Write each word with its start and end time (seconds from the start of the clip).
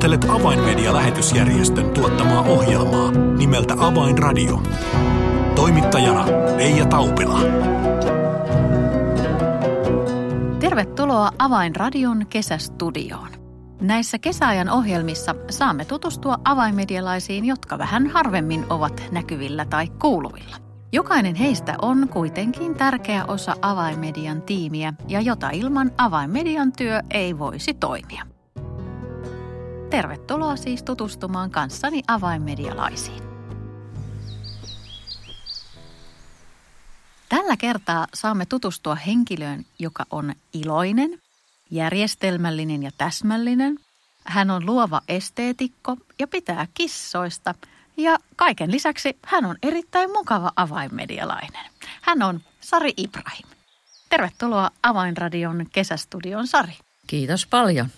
Kuuntelet 0.00 0.30
Avainmedia-lähetysjärjestön 0.30 1.90
tuottamaa 1.90 2.42
ohjelmaa 2.42 3.10
nimeltä 3.10 3.74
Avainradio. 3.78 4.62
Toimittajana 5.54 6.26
Leija 6.56 6.86
Taupila. 6.86 7.40
Tervetuloa 10.60 11.30
Avainradion 11.38 12.26
kesästudioon. 12.26 13.28
Näissä 13.80 14.18
kesäajan 14.18 14.68
ohjelmissa 14.68 15.34
saamme 15.50 15.84
tutustua 15.84 16.38
avainmedialaisiin, 16.44 17.44
jotka 17.44 17.78
vähän 17.78 18.06
harvemmin 18.06 18.66
ovat 18.70 19.02
näkyvillä 19.12 19.64
tai 19.64 19.88
kuuluvilla. 19.88 20.56
Jokainen 20.92 21.34
heistä 21.34 21.74
on 21.82 22.08
kuitenkin 22.08 22.74
tärkeä 22.74 23.24
osa 23.24 23.56
avainmedian 23.62 24.42
tiimiä 24.42 24.94
ja 25.08 25.20
jota 25.20 25.50
ilman 25.50 25.90
avainmedian 25.98 26.72
työ 26.72 27.00
ei 27.10 27.38
voisi 27.38 27.74
toimia. 27.74 28.29
Tervetuloa 29.90 30.56
siis 30.56 30.82
tutustumaan 30.82 31.50
kanssani 31.50 32.02
avainmedialaisiin. 32.08 33.22
Tällä 37.28 37.56
kertaa 37.56 38.06
saamme 38.14 38.46
tutustua 38.46 38.94
henkilöön, 38.94 39.64
joka 39.78 40.06
on 40.10 40.34
iloinen, 40.52 41.18
järjestelmällinen 41.70 42.82
ja 42.82 42.90
täsmällinen. 42.98 43.78
Hän 44.24 44.50
on 44.50 44.66
luova 44.66 45.00
esteetikko 45.08 45.96
ja 46.18 46.26
pitää 46.26 46.66
kissoista. 46.74 47.54
Ja 47.96 48.18
kaiken 48.36 48.70
lisäksi 48.70 49.16
hän 49.24 49.44
on 49.44 49.56
erittäin 49.62 50.12
mukava 50.12 50.52
avainmedialainen. 50.56 51.70
Hän 52.02 52.22
on 52.22 52.40
Sari 52.60 52.92
Ibrahim. 52.96 53.48
Tervetuloa 54.08 54.70
Avainradion 54.82 55.66
kesästudion 55.72 56.46
Sari. 56.46 56.74
Kiitos 57.06 57.46
paljon 57.46 57.88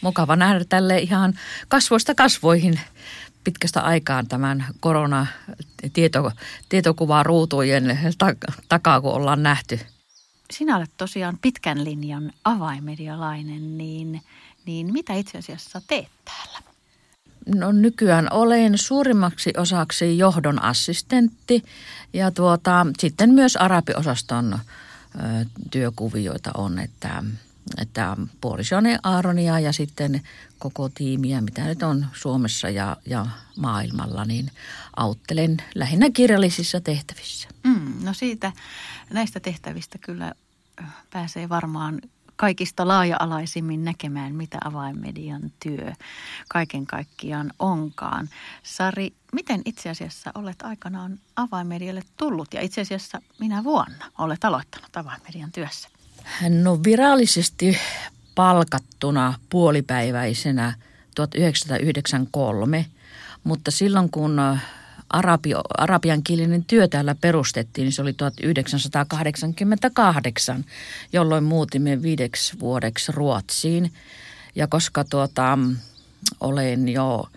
mukava 0.00 0.36
nähdä 0.36 0.64
tälle 0.68 0.98
ihan 0.98 1.34
kasvoista 1.68 2.14
kasvoihin 2.14 2.80
pitkästä 3.44 3.80
aikaan 3.80 4.26
tämän 4.26 4.64
korona 4.80 5.26
tieto, 5.92 6.32
tietokuvaa 6.68 7.22
ruutujen 7.22 7.98
takaa, 8.68 9.00
kun 9.00 9.12
ollaan 9.12 9.42
nähty. 9.42 9.80
Sinä 10.52 10.76
olet 10.76 10.90
tosiaan 10.96 11.38
pitkän 11.42 11.84
linjan 11.84 12.32
avaimedialainen, 12.44 13.78
niin, 13.78 14.22
niin 14.66 14.92
mitä 14.92 15.14
itse 15.14 15.38
asiassa 15.38 15.82
teet 15.86 16.08
täällä? 16.24 16.70
No 17.54 17.72
nykyään 17.72 18.32
olen 18.32 18.78
suurimmaksi 18.78 19.52
osaksi 19.56 20.18
johdon 20.18 20.62
assistentti 20.62 21.62
ja 22.12 22.30
tuota, 22.30 22.86
sitten 22.98 23.30
myös 23.30 23.56
arabiosaston 23.56 24.52
ö, 24.54 24.58
työkuvioita 25.70 26.50
on, 26.54 26.78
että 26.78 27.22
että 27.78 28.16
puolisoni 28.40 28.96
Aaronia 29.02 29.60
ja 29.60 29.72
sitten 29.72 30.22
koko 30.58 30.88
tiimiä, 30.88 31.40
mitä 31.40 31.64
nyt 31.64 31.82
on 31.82 32.06
Suomessa 32.12 32.68
ja, 32.68 32.96
ja 33.06 33.26
maailmalla, 33.56 34.24
niin 34.24 34.50
auttelen 34.96 35.56
lähinnä 35.74 36.10
kirjallisissa 36.10 36.80
tehtävissä. 36.80 37.48
Mm, 37.64 38.04
no 38.04 38.14
siitä 38.14 38.52
näistä 39.10 39.40
tehtävistä 39.40 39.98
kyllä 39.98 40.32
pääsee 41.10 41.48
varmaan 41.48 42.00
kaikista 42.36 42.88
laaja-alaisimmin 42.88 43.84
näkemään, 43.84 44.34
mitä 44.34 44.58
avainmedian 44.64 45.52
työ 45.62 45.92
kaiken 46.48 46.86
kaikkiaan 46.86 47.52
onkaan. 47.58 48.28
Sari, 48.62 49.12
miten 49.32 49.62
itse 49.64 49.90
asiassa 49.90 50.30
olet 50.34 50.62
aikanaan 50.62 51.18
avainmedialle 51.36 52.02
tullut 52.16 52.54
ja 52.54 52.60
itse 52.60 52.80
asiassa 52.80 53.22
minä 53.38 53.64
vuonna 53.64 54.10
olet 54.18 54.44
aloittanut 54.44 54.96
avainmedian 54.96 55.52
työssä? 55.52 55.88
No 56.48 56.80
virallisesti 56.84 57.78
palkattuna 58.34 59.34
puolipäiväisenä 59.50 60.74
1993, 61.14 62.86
mutta 63.44 63.70
silloin 63.70 64.10
kun 64.10 64.38
äh, 64.38 64.62
arabi, 65.10 65.50
arabiankielinen 65.78 66.64
työ 66.64 66.88
täällä 66.88 67.14
perustettiin, 67.20 67.84
niin 67.84 67.92
se 67.92 68.02
oli 68.02 68.12
1988, 68.12 70.64
jolloin 71.12 71.44
muutimme 71.44 72.02
viideksi 72.02 72.60
vuodeksi 72.60 73.12
Ruotsiin. 73.12 73.92
Ja 74.54 74.66
koska 74.66 75.04
tuota, 75.04 75.58
olen 76.40 76.88
jo 76.88 77.28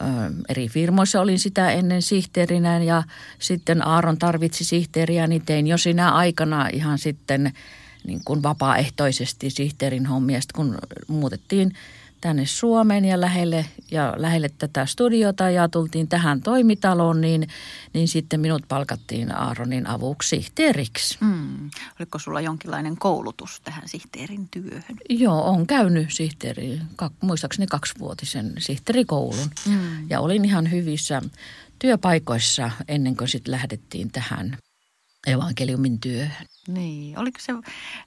ö, 0.00 0.04
eri 0.48 0.68
firmoissa 0.68 1.20
olin 1.20 1.38
sitä 1.38 1.70
ennen 1.70 2.02
sihteerinä 2.02 2.78
ja 2.78 3.02
sitten 3.38 3.86
Aaron 3.86 4.18
tarvitsi 4.18 4.64
sihteeriä, 4.64 5.26
niin 5.26 5.42
tein 5.46 5.66
jo 5.66 5.78
sinä 5.78 6.10
aikana 6.10 6.68
ihan 6.72 6.98
sitten– 6.98 7.52
niin 8.06 8.20
kuin 8.24 8.42
vapaaehtoisesti 8.42 9.50
sihteerin 9.50 10.06
hommia. 10.06 10.40
Sitten 10.40 10.56
kun 10.56 10.78
muutettiin 11.08 11.72
tänne 12.22 12.46
Suomeen 12.46 13.04
ja 13.04 13.20
lähelle, 13.20 13.66
ja 13.90 14.14
lähelle 14.16 14.50
tätä 14.58 14.86
studiota 14.86 15.50
ja 15.50 15.68
tultiin 15.68 16.08
tähän 16.08 16.40
toimitaloon, 16.40 17.20
niin, 17.20 17.48
niin 17.94 18.08
sitten 18.08 18.40
minut 18.40 18.62
palkattiin 18.68 19.36
Aaronin 19.36 19.86
avuksi 19.86 20.28
sihteeriksi. 20.28 21.18
Mm. 21.20 21.70
Oliko 22.00 22.18
sulla 22.18 22.40
jonkinlainen 22.40 22.96
koulutus 22.96 23.60
tähän 23.60 23.88
sihteerin 23.88 24.48
työhön? 24.50 24.96
Joo, 25.08 25.44
on 25.44 25.66
käynyt 25.66 26.12
sihteeri, 26.12 26.80
muistaakseni 27.20 27.66
kaksivuotisen 27.66 28.52
sihteerikoulun. 28.58 29.50
Mm. 29.66 30.10
Ja 30.10 30.20
olin 30.20 30.44
ihan 30.44 30.70
hyvissä 30.70 31.22
työpaikoissa 31.78 32.70
ennen 32.88 33.16
kuin 33.16 33.28
sitten 33.28 33.52
lähdettiin 33.52 34.10
tähän 34.12 34.56
evankeliumin 35.26 36.00
työhön. 36.00 36.46
Niin, 36.68 37.18
oliko 37.18 37.38
se 37.40 37.52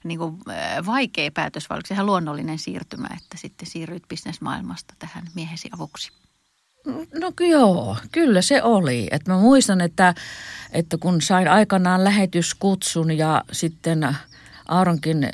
niin 0.04 0.18
kuin, 0.18 0.36
äh, 0.50 0.86
vaikea 0.86 1.30
päätös 1.30 1.70
vai 1.70 1.76
oliko 1.76 1.86
se 1.86 1.94
ihan 1.94 2.06
luonnollinen 2.06 2.58
siirtymä, 2.58 3.08
että 3.16 3.36
sitten 3.36 3.68
siirryit 3.68 4.08
bisnesmaailmasta 4.08 4.94
tähän 4.98 5.24
miehesi 5.34 5.68
avuksi? 5.72 6.12
No 7.20 7.32
joo, 7.50 7.96
kyllä 8.12 8.42
se 8.42 8.62
oli. 8.62 9.08
Et 9.10 9.28
mä 9.28 9.38
muistan, 9.38 9.80
että, 9.80 10.14
että 10.72 10.98
kun 10.98 11.22
sain 11.22 11.48
aikanaan 11.48 12.04
lähetyskutsun 12.04 13.18
ja 13.18 13.44
sitten 13.52 14.16
Aaronkin, 14.68 15.30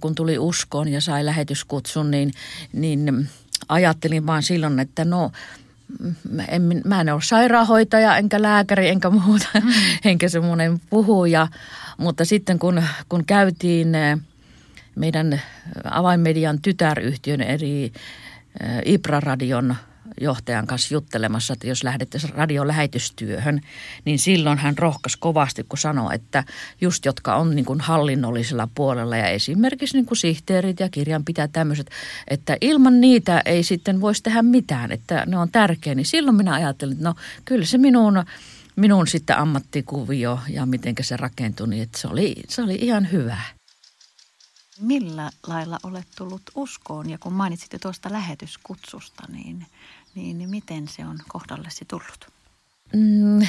kun 0.00 0.14
tuli 0.14 0.38
uskoon 0.38 0.88
ja 0.88 1.00
sai 1.00 1.24
lähetyskutsun, 1.24 2.10
niin, 2.10 2.32
niin 2.72 3.28
ajattelin 3.68 4.26
vaan 4.26 4.42
silloin, 4.42 4.80
että 4.80 5.04
no 5.04 5.32
en, 6.48 6.82
mä 6.84 7.00
en 7.00 7.12
ole 7.12 7.22
sairaanhoitaja 7.22 8.16
enkä 8.16 8.42
lääkäri 8.42 8.88
enkä 8.88 9.10
muuta, 9.10 9.48
mm. 9.54 9.70
enkä 10.04 10.28
semmoinen 10.28 10.80
puhuja. 10.90 11.48
Mutta 11.98 12.24
sitten 12.24 12.58
kun, 12.58 12.82
kun 13.08 13.24
käytiin 13.24 13.94
eh, 13.94 14.18
meidän 14.94 15.40
avainmedian 15.84 16.62
tytäryhtiön 16.62 17.40
eri 17.40 17.84
eh, 17.84 17.92
Ibra-radion 18.84 19.76
johtajan 20.20 20.66
kanssa 20.66 20.94
juttelemassa, 20.94 21.52
että 21.52 21.66
jos 21.66 21.84
lähdettäisiin 21.84 22.34
radiolähetystyöhön, 22.34 23.60
niin 24.04 24.18
silloin 24.18 24.58
hän 24.58 24.78
rohkas 24.78 25.16
kovasti, 25.16 25.64
kun 25.68 25.78
sanoi, 25.78 26.14
että 26.14 26.44
just 26.80 27.04
jotka 27.04 27.34
on 27.34 27.56
niin 27.56 27.64
kuin 27.64 27.80
hallinnollisella 27.80 28.68
puolella 28.74 29.16
ja 29.16 29.26
esimerkiksi 29.26 29.96
niin 29.96 30.06
kuin 30.06 30.18
sihteerit 30.18 30.80
ja 30.80 30.88
kirjanpitäjät 30.88 31.52
tämmöiset, 31.52 31.90
että 32.28 32.56
ilman 32.60 33.00
niitä 33.00 33.42
ei 33.44 33.62
sitten 33.62 34.00
voisi 34.00 34.22
tehdä 34.22 34.42
mitään, 34.42 34.92
että 34.92 35.26
ne 35.26 35.38
on 35.38 35.48
tärkeä, 35.52 35.94
niin 35.94 36.06
silloin 36.06 36.36
minä 36.36 36.54
ajattelin, 36.54 36.92
että 36.92 37.04
no 37.04 37.14
kyllä 37.44 37.66
se 37.66 37.78
minun 37.78 38.24
minun 38.76 39.06
sitten 39.06 39.38
ammattikuvio 39.38 40.38
ja 40.48 40.66
miten 40.66 40.94
se 41.00 41.16
rakentui, 41.16 41.68
niin 41.68 41.82
että 41.82 41.98
se 41.98 42.08
oli, 42.08 42.34
se 42.48 42.62
oli 42.62 42.74
ihan 42.74 43.12
hyvä. 43.12 43.38
Millä 44.80 45.30
lailla 45.46 45.78
olet 45.82 46.06
tullut 46.16 46.42
uskoon 46.54 47.10
ja 47.10 47.18
kun 47.18 47.32
mainitsitte 47.32 47.78
tuosta 47.78 48.12
lähetyskutsusta, 48.12 49.22
niin, 49.32 49.66
niin, 50.14 50.38
niin 50.38 50.50
miten 50.50 50.88
se 50.88 51.06
on 51.06 51.18
kohdallesi 51.28 51.84
tullut? 51.84 52.26
Mm, 52.92 53.46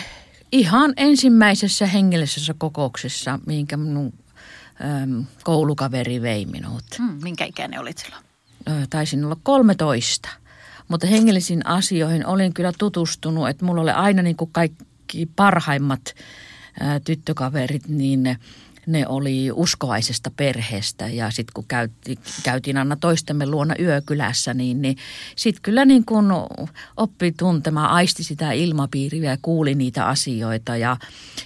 ihan 0.52 0.94
ensimmäisessä 0.98 1.86
hengellisessä 1.86 2.54
kokouksessa, 2.58 3.40
minkä 3.46 3.78
minun 3.78 4.14
äm, 5.04 5.26
koulukaveri 5.44 6.22
vei 6.22 6.46
minut. 6.46 6.84
Mm, 7.00 7.20
minkä 7.24 7.46
ikäinen 7.46 7.80
olit 7.80 7.98
silloin? 7.98 8.24
Taisin 8.90 9.26
olla 9.26 9.38
13. 9.44 10.30
Mutta 10.88 11.08
hengellisiin 11.08 11.66
asioihin 11.68 12.26
olin 12.26 12.54
kyllä 12.54 12.72
tutustunut, 12.78 13.50
että 13.50 13.66
mulla 13.66 13.82
oli 13.82 13.92
aina 13.92 14.22
niin 14.22 14.36
kuin 14.36 14.52
kaikki 14.52 14.86
kaikki 15.14 15.32
parhaimmat 15.36 16.16
tyttökaverit, 17.06 17.88
niin 17.88 18.38
ne 18.88 19.08
oli 19.08 19.52
uskovaisesta 19.54 20.32
perheestä 20.36 21.08
ja 21.08 21.32
sitten 21.32 21.54
kun 21.54 21.66
käytiin, 21.68 22.18
käytiin 22.44 22.78
aina 22.78 22.96
toistemme 22.96 23.46
luona 23.46 23.76
yökylässä, 23.80 24.54
niin, 24.54 24.82
niin 24.82 24.98
sitten 25.36 25.62
kyllä 25.62 25.86
niin 25.86 26.06
kuin 26.06 26.26
oppi 26.98 27.32
tuntemaan, 27.32 27.90
aisti 27.90 28.24
sitä 28.24 28.52
ilmapiiriä 28.52 29.32
ja 29.32 29.38
kuuli 29.42 29.76
niitä 29.76 30.06
asioita 30.06 30.78
ja, 30.78 30.98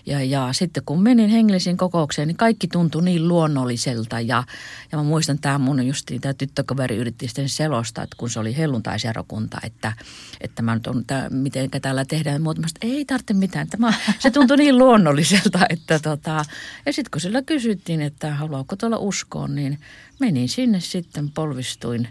ja, 0.05 0.23
ja 0.23 0.49
sitten 0.51 0.83
kun 0.85 1.03
menin 1.03 1.29
hengellisiin 1.29 1.77
kokoukseen, 1.77 2.27
niin 2.27 2.37
kaikki 2.37 2.67
tuntui 2.67 3.03
niin 3.03 3.27
luonnolliselta 3.27 4.19
ja, 4.19 4.43
ja 4.91 4.97
mä 4.97 5.03
muistan 5.03 5.39
tämä 5.39 5.57
mun 5.57 5.87
just 5.87 6.11
tämä 6.21 6.33
tyttökaveri 6.33 6.97
yritti 6.97 7.27
sitten 7.27 7.49
selosta, 7.49 8.03
että 8.03 8.15
kun 8.19 8.29
se 8.29 8.39
oli 8.39 8.57
helluntaisjarokunta, 8.57 9.57
että, 9.63 9.93
että 10.41 10.61
mä 10.61 10.75
nyt 10.75 10.87
on, 10.87 11.05
miten 11.29 11.69
täällä 11.81 12.05
tehdään, 12.05 12.41
mutta 12.41 12.67
ei 12.81 13.05
tarvitse 13.05 13.33
mitään, 13.33 13.67
tämä, 13.67 13.93
se 14.19 14.31
tuntui 14.31 14.57
niin 14.57 14.77
luonnolliselta, 14.77 15.59
että 15.69 15.99
tota, 15.99 16.45
ja 16.85 16.93
sitten 16.93 17.11
kun 17.11 17.21
kysyttiin, 17.45 18.01
että 18.01 18.35
haluaako 18.35 18.75
tuolla 18.75 18.97
uskoon, 18.97 19.55
niin 19.55 19.79
menin 20.19 20.49
sinne 20.49 20.79
sitten, 20.79 21.31
polvistuin 21.31 22.07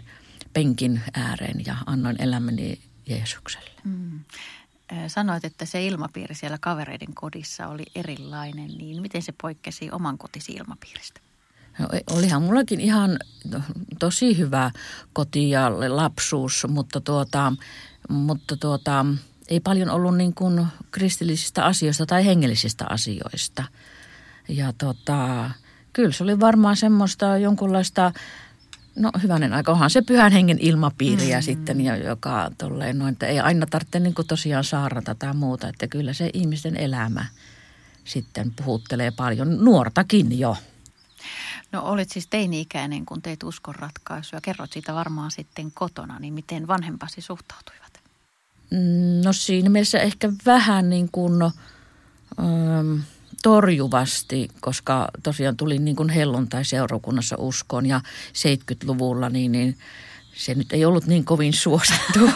penkin 0.53 1.01
ääreen 1.13 1.65
ja 1.65 1.75
annoin 1.85 2.21
elämäni 2.21 2.79
Jeesukselle. 3.05 3.71
Mm. 3.83 4.19
Sanoit, 5.07 5.45
että 5.45 5.65
se 5.65 5.85
ilmapiiri 5.85 6.35
siellä 6.35 6.57
kavereiden 6.61 7.13
kodissa 7.13 7.67
oli 7.67 7.85
erilainen, 7.95 8.67
niin 8.67 9.01
miten 9.01 9.21
se 9.21 9.33
poikkesi 9.41 9.91
oman 9.91 10.17
kotisi 10.17 10.51
ilmapiiristä? 10.51 11.19
No, 11.79 11.87
e, 11.93 11.99
olihan 12.09 12.41
mullakin 12.41 12.79
ihan 12.79 13.19
tosi 13.99 14.37
hyvä 14.37 14.71
koti 15.13 15.49
ja 15.49 15.71
lapsuus, 15.95 16.65
mutta, 16.69 17.01
tuota, 17.01 17.53
mutta 18.09 18.57
tuota, 18.57 19.05
ei 19.47 19.59
paljon 19.59 19.89
ollut 19.89 20.17
niin 20.17 20.33
kuin 20.33 20.67
kristillisistä 20.91 21.65
asioista 21.65 22.05
tai 22.05 22.25
hengellisistä 22.25 22.85
asioista. 22.89 23.63
Ja 24.49 24.73
tota, 24.77 25.51
kyllä 25.93 26.11
se 26.11 26.23
oli 26.23 26.39
varmaan 26.39 26.75
semmoista 26.75 27.37
jonkunlaista, 27.37 28.11
no 28.95 29.11
hyvänen 29.23 29.53
aika, 29.53 29.71
onhan 29.71 29.89
se 29.89 30.01
pyhän 30.01 30.31
hengen 30.31 30.57
ilmapiiriä 30.61 31.39
mm. 31.39 31.43
sitten, 31.43 31.81
ja 31.81 31.95
joka 31.95 32.51
tolleen 32.57 32.99
noin, 32.99 33.11
että 33.11 33.27
ei 33.27 33.39
aina 33.39 33.65
tarvitse 33.65 33.99
niin 33.99 34.13
kuin 34.13 34.27
tosiaan 34.27 34.63
saarnata 34.63 35.15
tai 35.15 35.33
muuta, 35.33 35.67
että 35.67 35.87
kyllä 35.87 36.13
se 36.13 36.29
ihmisten 36.33 36.77
elämä 36.77 37.25
sitten 38.03 38.53
puhuttelee 38.55 39.11
paljon 39.11 39.65
nuortakin 39.65 40.39
jo. 40.39 40.57
No 41.71 41.81
olit 41.83 42.09
siis 42.09 42.27
teini-ikäinen, 42.27 43.05
kun 43.05 43.21
teit 43.21 43.43
uskon 43.43 43.75
ratkaisuja. 43.75 44.41
Kerrot 44.41 44.73
siitä 44.73 44.93
varmaan 44.93 45.31
sitten 45.31 45.71
kotona, 45.71 46.19
niin 46.19 46.33
miten 46.33 46.67
vanhempasi 46.67 47.21
suhtautuivat? 47.21 47.99
Mm, 48.71 49.21
no 49.25 49.33
siinä 49.33 49.69
mielessä 49.69 49.99
ehkä 49.99 50.31
vähän 50.45 50.89
niin 50.89 51.09
kuin 51.11 51.41
ähm, 51.41 52.99
torjuvasti, 53.43 54.47
koska 54.61 55.07
tosiaan 55.23 55.57
tuli 55.57 55.79
niin 55.79 55.95
kuin 55.95 56.09
helluntai-seurakunnassa 56.09 57.35
uskoon 57.39 57.85
ja 57.85 58.01
70-luvulla 58.33 59.29
niin, 59.29 59.51
niin 59.51 59.77
se 60.37 60.55
nyt 60.55 60.73
ei 60.73 60.85
ollut 60.85 61.05
niin 61.05 61.25
kovin 61.25 61.53
suosittua. 61.53 62.31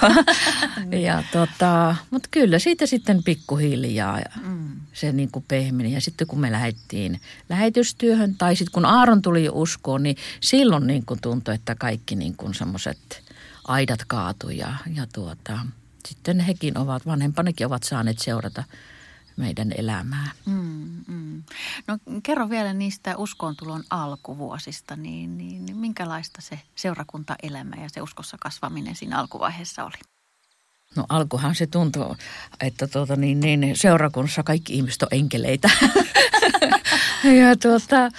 ja 1.07 1.23
tota, 1.31 1.95
mutta 2.11 2.27
kyllä 2.31 2.59
siitä 2.59 2.85
sitten 2.85 3.23
pikkuhiljaa 3.23 4.19
mm. 4.43 4.79
se 4.93 5.11
niin 5.11 5.31
kuin 5.31 5.45
pehmeni. 5.47 5.93
Ja 5.93 6.01
sitten 6.01 6.27
kun 6.27 6.39
me 6.39 6.51
lähdettiin 6.51 7.21
lähetystyöhön 7.49 8.35
tai 8.35 8.55
sitten 8.55 8.71
kun 8.71 8.85
Aaron 8.85 9.21
tuli 9.21 9.49
uskoon, 9.51 10.03
niin 10.03 10.15
silloin 10.39 10.87
niin 10.87 11.05
kuin 11.05 11.21
tuntui, 11.21 11.55
että 11.55 11.75
kaikki 11.75 12.15
niin 12.15 12.37
kuin 12.37 12.53
semmoiset 12.53 13.23
aidat 13.67 13.99
kaatui 14.07 14.57
ja, 14.57 14.73
ja 14.95 15.07
tuota, 15.13 15.59
sitten 16.07 16.39
hekin 16.39 16.77
ovat, 16.77 17.05
vanhempanikin 17.05 17.67
ovat 17.67 17.83
saaneet 17.83 18.19
seurata 18.19 18.63
meidän 19.37 19.71
elämää. 19.77 20.31
Mm, 20.45 21.03
mm. 21.07 21.43
No 21.87 21.97
kerro 22.23 22.49
vielä 22.49 22.73
niistä 22.73 23.17
uskontulon 23.17 23.83
alkuvuosista, 23.89 24.95
niin, 24.95 25.37
niin, 25.37 25.65
niin 25.65 25.77
minkälaista 25.77 26.41
se 26.41 26.59
seurakuntaelämä 26.75 27.75
ja 27.75 27.89
se 27.89 28.01
uskossa 28.01 28.37
kasvaminen 28.39 28.95
siinä 28.95 29.19
alkuvaiheessa 29.19 29.85
oli? 29.85 29.97
No 30.95 31.05
alkuhan 31.09 31.55
se 31.55 31.67
tuntuu, 31.67 32.17
että 32.59 32.87
tuota, 32.87 33.15
niin, 33.15 33.39
niin, 33.39 33.77
seurakunnassa 33.77 34.43
kaikki 34.43 34.75
ihmiset 34.75 35.03
on 35.03 35.09
enkeleitä. 35.11 35.69
ja 37.39 37.55
tuota, 37.61 38.09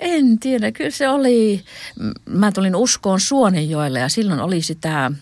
en 0.00 0.38
tiedä, 0.38 0.72
kyllä 0.72 0.90
se 0.90 1.08
oli, 1.08 1.64
mä 2.26 2.52
tulin 2.52 2.76
uskoon 2.76 3.20
Suonenjoelle 3.20 3.98
ja 3.98 4.08
silloin 4.08 4.40
oli 4.40 4.62
sitä 4.62 5.12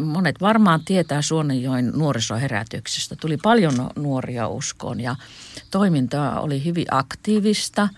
monet 0.00 0.40
varmaan 0.40 0.80
tietää 0.84 1.22
Suonenjoen 1.22 1.92
nuorisoherätyksestä. 1.94 3.16
Tuli 3.16 3.36
paljon 3.36 3.90
nuoria 3.96 4.48
uskoon 4.48 5.00
ja 5.00 5.16
toiminta 5.70 6.40
oli 6.40 6.64
hyvin 6.64 6.86
aktiivista. 6.90 7.88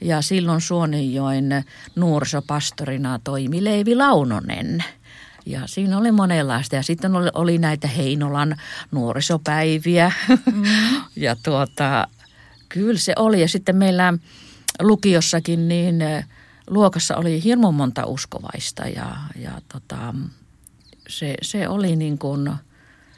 Ja 0.00 0.22
silloin 0.22 0.60
Suonenjoen 0.60 1.64
nuorisopastorina 1.96 3.20
toimi 3.24 3.64
Leivi 3.64 3.94
Launonen. 3.94 4.84
Ja 5.46 5.66
siinä 5.66 5.98
oli 5.98 6.12
monenlaista. 6.12 6.76
Ja 6.76 6.82
sitten 6.82 7.16
oli, 7.16 7.28
oli 7.34 7.58
näitä 7.58 7.88
Heinolan 7.88 8.56
nuorisopäiviä. 8.90 10.12
Mm. 10.28 10.62
ja 11.16 11.36
tuota, 11.42 12.08
kyllä 12.68 12.98
se 12.98 13.12
oli. 13.16 13.40
Ja 13.40 13.48
sitten 13.48 13.76
meillä 13.76 14.14
lukiossakin 14.80 15.68
niin 15.68 16.04
luokassa 16.70 17.16
oli 17.16 17.44
hirmu 17.44 17.72
monta 17.72 18.06
uskovaista. 18.06 18.82
Ja, 18.82 19.16
ja 19.36 19.60
tota, 19.72 20.14
se, 21.08 21.34
se 21.42 21.68
oli 21.68 21.96
niin 21.96 22.18
kuin, 22.18 22.50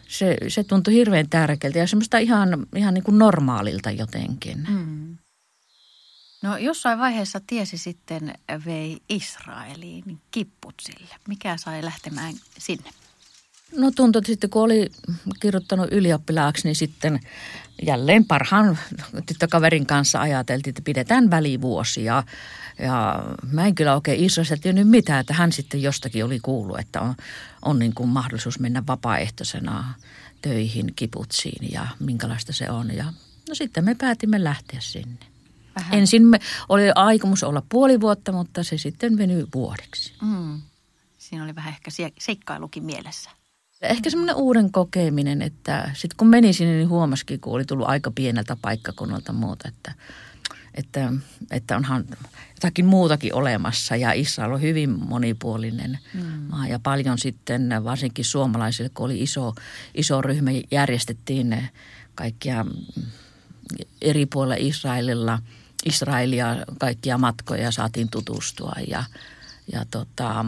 se, 0.08 0.36
se 0.48 0.64
tuntui 0.64 0.94
hirveän 0.94 1.28
tärkeältä 1.28 1.78
ja 1.78 1.86
semmoista 1.86 2.18
ihan, 2.18 2.66
ihan 2.76 2.94
niin 2.94 3.04
kuin 3.04 3.18
normaalilta 3.18 3.90
jotenkin. 3.90 4.66
Mm. 4.68 5.16
No 6.42 6.56
jossain 6.56 6.98
vaiheessa 6.98 7.40
tiesi 7.46 7.78
sitten 7.78 8.34
vei 8.66 8.98
Israeliin 9.08 10.20
kipputsille. 10.30 11.14
Mikä 11.28 11.56
sai 11.56 11.84
lähtemään 11.84 12.34
sinne? 12.58 12.90
No 13.76 13.90
tuntui, 13.90 14.20
että 14.20 14.26
sitten 14.26 14.50
kun 14.50 14.62
oli 14.62 14.90
kirjoittanut 15.40 15.92
ylioppilaaksi, 15.92 16.68
niin 16.68 16.76
sitten 16.76 17.20
jälleen 17.86 18.24
parhaan 18.24 18.78
tyttökaverin 19.26 19.86
kanssa 19.86 20.20
ajateltiin, 20.20 20.72
että 20.72 20.82
pidetään 20.84 21.30
välivuosia. 21.30 22.22
Ja 22.78 23.24
mä 23.52 23.66
en 23.66 23.74
kyllä 23.74 23.94
oikein 23.94 24.24
Israelista 24.24 24.56
tiennyt 24.56 24.88
mitään, 24.88 25.20
että 25.20 25.34
hän 25.34 25.52
sitten 25.52 25.82
jostakin 25.82 26.24
oli 26.24 26.40
kuullut, 26.40 26.78
että 26.78 27.00
on, 27.00 27.14
on 27.62 27.78
niin 27.78 27.94
kuin 27.94 28.08
mahdollisuus 28.08 28.58
mennä 28.58 28.82
vapaaehtoisena 28.86 29.94
töihin 30.42 30.92
kiputsiin 30.96 31.72
ja 31.72 31.86
minkälaista 32.00 32.52
se 32.52 32.70
on. 32.70 32.94
Ja 32.94 33.04
no 33.48 33.54
sitten 33.54 33.84
me 33.84 33.94
päätimme 33.94 34.44
lähteä 34.44 34.80
sinne. 34.80 35.26
Vähän. 35.76 35.94
Ensin 35.94 36.26
me 36.26 36.38
oli 36.68 36.82
aikomus 36.94 37.42
olla 37.42 37.62
puoli 37.68 38.00
vuotta, 38.00 38.32
mutta 38.32 38.64
se 38.64 38.78
sitten 38.78 39.18
venyi 39.18 39.46
vuodeksi. 39.54 40.12
Mm. 40.22 40.60
Siinä 41.18 41.44
oli 41.44 41.54
vähän 41.54 41.72
ehkä 41.72 41.90
seikkailukin 42.18 42.84
mielessä. 42.84 43.30
Ehkä 43.80 44.10
semmoinen 44.10 44.36
uuden 44.36 44.72
kokeminen, 44.72 45.42
että 45.42 45.90
sitten 45.94 46.16
kun 46.16 46.28
meni 46.28 46.52
sinne, 46.52 46.74
niin 46.74 46.88
huomasikin, 46.88 47.40
kun 47.40 47.52
oli 47.52 47.64
tullut 47.64 47.88
aika 47.88 48.10
pieneltä 48.10 48.56
paikkakunnalta 48.62 49.32
muuta, 49.32 49.68
että, 49.68 49.94
että, 50.74 51.12
että 51.50 51.76
onhan 51.76 52.04
jotakin 52.54 52.86
muutakin 52.86 53.34
olemassa. 53.34 53.96
Ja 53.96 54.12
Israel 54.12 54.52
on 54.52 54.62
hyvin 54.62 54.90
monipuolinen 54.90 55.98
mm. 56.14 56.22
maa 56.22 56.68
ja 56.68 56.78
paljon 56.78 57.18
sitten 57.18 57.70
varsinkin 57.84 58.24
suomalaisille, 58.24 58.90
kun 58.94 59.06
oli 59.06 59.22
iso, 59.22 59.54
iso 59.94 60.22
ryhmä, 60.22 60.50
järjestettiin 60.70 61.68
kaikkia 62.14 62.66
eri 64.02 64.26
puolilla 64.26 64.56
Israelilla, 64.58 65.38
Israelia 65.86 66.56
kaikkia 66.78 67.18
matkoja 67.18 67.70
saatiin 67.70 68.08
tutustua 68.10 68.72
ja, 68.88 69.04
ja 69.72 69.84
tota, 69.90 70.44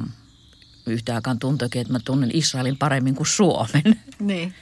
yhtä 0.87 1.15
aikaan 1.15 1.39
tuntuikin, 1.39 1.81
että 1.81 1.93
mä 1.93 1.99
tunnen 2.05 2.31
Israelin 2.35 2.79
paremmin 2.79 3.15
kuin 3.15 3.27
Suomen. 3.27 3.83
Niin. 4.19 4.55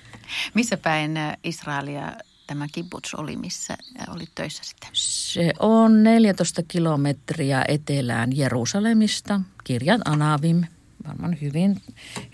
Missä 0.54 0.76
päin 0.76 1.16
äh, 1.16 1.36
Israelia 1.44 2.12
tämä 2.46 2.66
kibbutz 2.72 3.14
oli, 3.14 3.36
missä 3.36 3.76
äh, 4.00 4.14
oli 4.14 4.24
töissä 4.34 4.64
sitten? 4.64 4.88
Se 4.92 5.52
on 5.58 6.02
14 6.02 6.62
kilometriä 6.68 7.64
etelään 7.68 8.36
Jerusalemista, 8.36 9.40
kirjat 9.64 10.00
Anavim– 10.04 10.64
varmaan 11.08 11.40
hyvin, 11.40 11.82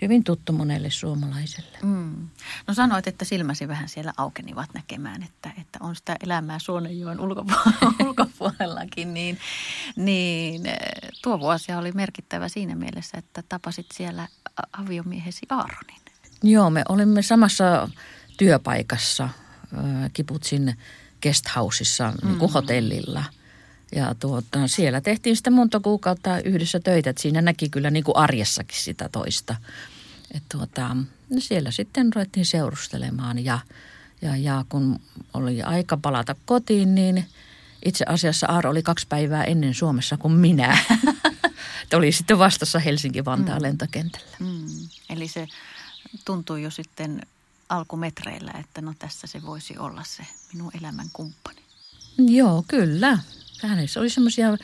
hyvin 0.01 0.23
tuttu 0.23 0.53
monelle 0.53 0.89
suomalaiselle. 0.89 1.77
Mm. 1.83 2.29
No 2.67 2.73
sanoit, 2.73 3.07
että 3.07 3.25
silmäsi 3.25 3.67
vähän 3.67 3.89
siellä 3.89 4.13
aukenivat 4.17 4.69
näkemään, 4.73 5.23
että, 5.23 5.51
että 5.61 5.79
on 5.81 5.95
sitä 5.95 6.15
elämää 6.23 6.59
Suonenjoen 6.59 7.19
ulkopuolella, 7.19 7.93
ulkopuolellakin, 8.07 9.13
niin, 9.13 9.37
niin 9.95 10.65
eh, 10.65 10.77
tuo 11.23 11.39
vuosi 11.39 11.73
oli 11.73 11.91
merkittävä 11.91 12.49
siinä 12.49 12.75
mielessä, 12.75 13.17
että 13.17 13.43
tapasit 13.49 13.85
siellä 13.93 14.27
aviomiehesi 14.71 15.45
Aaronin. 15.49 16.01
Joo, 16.43 16.69
me 16.69 16.83
olimme 16.89 17.21
samassa 17.21 17.89
työpaikassa 18.37 19.29
Kiputsin 20.13 20.77
guesthouseissa, 21.21 22.13
niin 22.23 22.37
kuin 22.37 22.51
mm. 22.51 22.53
hotellilla– 22.53 23.23
ja 23.95 24.15
tuota, 24.19 24.67
siellä 24.67 25.01
tehtiin 25.01 25.35
sitten 25.35 25.53
monta 25.53 25.79
kuukautta 25.79 26.41
yhdessä 26.41 26.79
töitä, 26.79 27.09
että 27.09 27.21
siinä 27.21 27.41
näki 27.41 27.69
kyllä 27.69 27.89
niin 27.89 28.03
kuin 28.03 28.17
arjessakin 28.17 28.79
sitä 28.79 29.09
toista. 29.09 29.55
Et 30.31 30.43
tuota, 30.51 30.95
no 31.29 31.39
siellä 31.39 31.71
sitten 31.71 32.13
ruvettiin 32.13 32.45
seurustelemaan 32.45 33.45
ja, 33.45 33.59
ja, 34.21 34.37
ja 34.37 34.65
kun 34.69 34.99
oli 35.33 35.61
aika 35.61 35.97
palata 35.97 36.35
kotiin, 36.45 36.95
niin 36.95 37.25
itse 37.85 38.05
asiassa 38.07 38.47
Aaro 38.47 38.69
oli 38.69 38.83
kaksi 38.83 39.07
päivää 39.09 39.43
ennen 39.43 39.73
Suomessa 39.73 40.17
kuin 40.17 40.33
minä. 40.33 40.77
oli 41.93 42.11
sitten 42.11 42.39
vastassa 42.39 42.79
Helsinki-Vantaan 42.79 43.59
mm. 43.59 43.63
lentokentällä. 43.63 44.37
Mm. 44.39 44.65
Eli 45.09 45.27
se 45.27 45.47
tuntui 46.25 46.63
jo 46.63 46.71
sitten 46.71 47.21
alkumetreillä, 47.69 48.51
että 48.59 48.81
no 48.81 48.93
tässä 48.99 49.27
se 49.27 49.41
voisi 49.41 49.77
olla 49.77 50.03
se 50.03 50.23
minun 50.53 50.71
elämän 50.79 51.07
kumppani. 51.13 51.61
Joo, 52.17 52.63
kyllä 52.67 53.17
hänessä 53.63 53.99
oli 53.99 54.09
semmoisia 54.09 54.57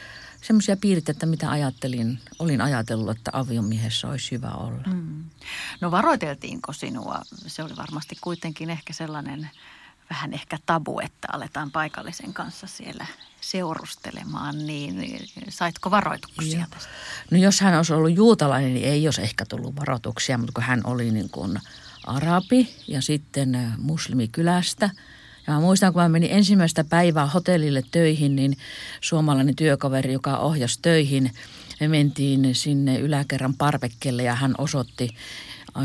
semmoisia 0.44 0.78
piirteitä, 0.78 1.26
mitä 1.26 1.52
ajattelin, 1.52 2.20
olin 2.40 2.62
ajatellut, 2.62 3.18
että 3.18 3.32
aviomiehessä 3.34 4.08
olisi 4.08 4.32
hyvä 4.32 4.52
olla. 4.52 4.84
Mm. 4.94 5.24
No 5.82 5.92
varoiteltiinko 5.92 6.74
sinua? 6.74 7.22
Se 7.48 7.64
oli 7.64 7.76
varmasti 7.76 8.18
kuitenkin 8.22 8.70
ehkä 8.70 8.94
sellainen 8.94 9.50
vähän 10.10 10.34
ehkä 10.34 10.58
tabu, 10.66 11.00
että 11.00 11.28
aletaan 11.32 11.72
paikallisen 11.72 12.34
kanssa 12.34 12.68
siellä 12.68 13.06
seurustelemaan, 13.42 14.66
niin 14.68 15.20
saitko 15.50 15.92
varoituksia 15.92 16.60
Joo. 16.60 16.68
tästä? 16.70 16.90
No 17.32 17.38
jos 17.38 17.62
hän 17.62 17.78
olisi 17.78 17.94
ollut 17.94 18.16
juutalainen, 18.16 18.74
niin 18.74 18.88
ei 18.88 19.08
olisi 19.08 19.22
ehkä 19.22 19.46
tullut 19.46 19.76
varoituksia, 19.76 20.38
mutta 20.38 20.54
kun 20.54 20.64
hän 20.64 20.82
oli 20.84 21.12
niin 21.12 21.30
kuin 21.30 21.60
arabi 22.06 22.76
ja 22.88 23.02
sitten 23.02 23.74
muslimikylästä– 23.78 24.90
ja 25.48 25.54
mä 25.54 25.60
muistan, 25.60 25.94
kun 25.94 26.02
mä 26.02 26.10
menin 26.10 26.32
ensimmäistä 26.32 26.84
päivää 26.84 27.26
hotellille 27.26 27.82
töihin, 27.92 28.36
niin 28.36 28.58
suomalainen 29.02 29.56
työkaveri, 29.56 30.14
joka 30.14 30.38
ohjasi 30.38 30.80
töihin, 30.82 31.32
me 31.80 31.88
mentiin 31.88 32.56
sinne 32.56 33.00
yläkerran 33.00 33.54
parvekkeelle 33.54 34.24
ja 34.24 34.36
hän 34.36 34.56
osoitti 34.58 35.10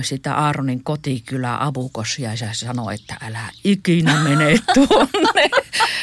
sitä 0.02 0.34
Aaronin 0.34 0.84
kotikylää 0.84 1.64
Abukosia 1.64 2.30
ja 2.30 2.36
se 2.36 2.48
sanoi, 2.52 2.94
että 2.94 3.16
älä 3.20 3.44
ikinä 3.64 4.22
mene 4.22 4.58
tuonne. 4.74 5.50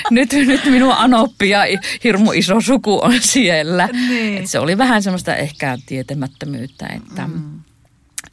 nyt, 0.09 0.33
nyt 0.33 0.65
minun 0.65 0.93
anoppi 0.93 1.49
ja 1.49 1.59
hirmu 2.03 2.31
iso 2.31 2.61
suku 2.61 2.99
on 3.03 3.21
siellä. 3.21 3.89
Niin. 4.09 4.37
Et 4.37 4.47
se 4.47 4.59
oli 4.59 4.77
vähän 4.77 5.03
semmoista 5.03 5.35
ehkä 5.35 5.77
tietämättömyyttä, 5.85 6.87
että... 6.87 7.27
Mm 7.27 7.65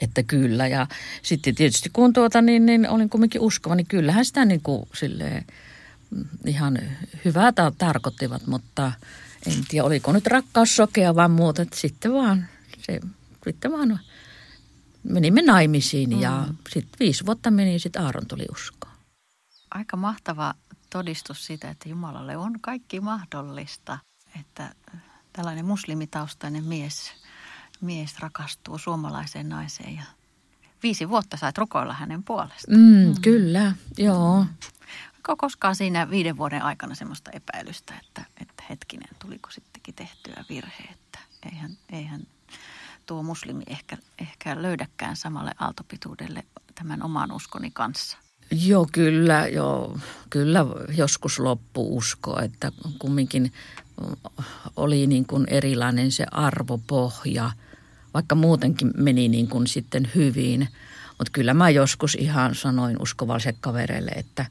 että 0.01 0.23
kyllä. 0.23 0.67
Ja 0.67 0.87
sitten 1.23 1.55
tietysti 1.55 1.91
kun 1.93 2.13
tuota, 2.13 2.43
niin, 2.43 2.67
niin 2.67 2.89
olin 2.89 3.11
kumminkin 3.11 3.41
uskova, 3.41 3.75
niin 3.75 3.87
kyllähän 3.87 4.25
sitä 4.25 4.45
niin 4.45 4.63
kuin 4.63 4.89
silleen, 4.95 5.47
mm, 6.11 6.25
ihan 6.47 6.79
hyvää 7.25 7.53
ta- 7.53 7.73
tarkoittivat, 7.79 8.47
mutta 8.47 8.93
en 9.47 9.65
tiedä, 9.69 9.87
oliko 9.87 10.13
nyt 10.13 10.27
rakkaus 10.27 10.77
sokea 10.77 11.15
vai 11.15 11.29
muuta. 11.29 11.63
Että 11.63 11.77
sitten 11.77 12.13
vaan, 12.13 12.49
se, 12.79 13.01
sitten 13.45 13.73
vaan 13.73 14.01
menimme 15.03 15.43
naimisiin 15.43 16.11
mm. 16.11 16.21
ja 16.21 16.49
sitten 16.69 16.99
viisi 17.01 17.27
vuotta 17.27 17.51
meni 17.51 17.73
ja 17.73 17.81
sitten 17.81 18.03
Aaron 18.03 18.27
tuli 18.27 18.45
uskoon. 18.53 18.93
Aika 19.71 19.97
mahtava 19.97 20.55
todistus 20.91 21.47
siitä, 21.47 21.71
että 21.71 21.89
Jumalalle 21.89 22.37
on 22.37 22.61
kaikki 22.61 23.01
mahdollista, 23.01 23.99
että 24.41 24.75
tällainen 25.33 25.65
muslimitaustainen 25.65 26.65
mies– 26.65 27.13
mies 27.83 28.19
rakastuu 28.19 28.79
suomalaiseen 28.79 29.49
naiseen 29.49 29.97
ja 29.97 30.03
viisi 30.83 31.09
vuotta 31.09 31.37
sait 31.37 31.59
rukoilla 31.59 31.95
hänen 31.95 32.23
puolestaan. 32.23 32.81
Mm, 32.81 33.07
mm. 33.07 33.15
Kyllä, 33.23 33.73
joo. 33.99 34.47
Onko 35.17 35.37
koskaan 35.37 35.77
siinä 35.77 36.11
viiden 36.11 36.37
vuoden 36.37 36.63
aikana 36.63 36.95
semmoista 36.95 37.31
epäilystä, 37.31 37.95
että, 38.03 38.25
että 38.41 38.65
hetkinen, 38.71 39.09
tuliko 39.19 39.51
sittenkin 39.51 39.95
tehtyä 39.95 40.45
virhe, 40.49 40.85
että 40.93 41.19
eihän, 41.53 41.71
eihän 41.93 42.27
tuo 43.07 43.23
muslimi 43.23 43.63
ehkä, 43.67 43.97
ehkä 44.19 44.63
löydäkään 44.63 45.17
samalle 45.17 45.53
aaltopituudelle 45.59 46.45
tämän 46.75 47.03
oman 47.03 47.33
uskoni 47.33 47.71
kanssa? 47.71 48.19
Joo, 48.51 48.89
kyllä, 48.93 49.47
joo, 49.47 49.99
kyllä 50.31 50.67
joskus 50.97 51.39
loppu 51.39 51.97
usko, 51.97 52.41
että 52.41 52.73
kumminkin 52.99 53.53
oli 54.77 55.07
niin 55.07 55.27
kuin 55.27 55.45
erilainen 55.49 56.13
se 56.13 56.27
arvopohja– 56.31 57.51
vaikka 58.15 58.35
muutenkin 58.35 58.91
meni 58.97 59.29
niin 59.29 59.49
kuin 59.49 59.67
sitten 59.67 60.11
hyvin. 60.15 60.69
Mutta 61.19 61.31
kyllä 61.33 61.55
mä 61.55 61.71
joskus 61.71 62.15
ihan 62.15 62.55
sanoin 62.55 63.03
uskovalliselle 63.03 63.59
kavereille, 63.61 64.11
että 64.11 64.47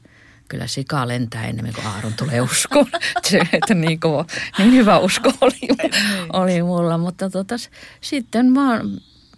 kyllä 0.48 0.66
sika 0.66 1.08
lentää 1.08 1.46
enemmän 1.46 1.74
kuin 1.74 1.86
Aaron 1.86 2.14
tulee 2.14 2.40
uskoon. 2.50 2.86
Se, 3.30 3.40
että 3.52 3.74
niin, 3.74 4.00
kova, 4.00 4.26
niin 4.58 4.72
hyvä 4.72 4.98
usko 4.98 5.32
oli, 5.40 5.58
niin. 5.82 5.92
oli 6.32 6.62
mulla. 6.62 6.98
Mutta 6.98 7.30
tota, 7.30 7.54
sitten 8.00 8.52
mä, 8.52 8.80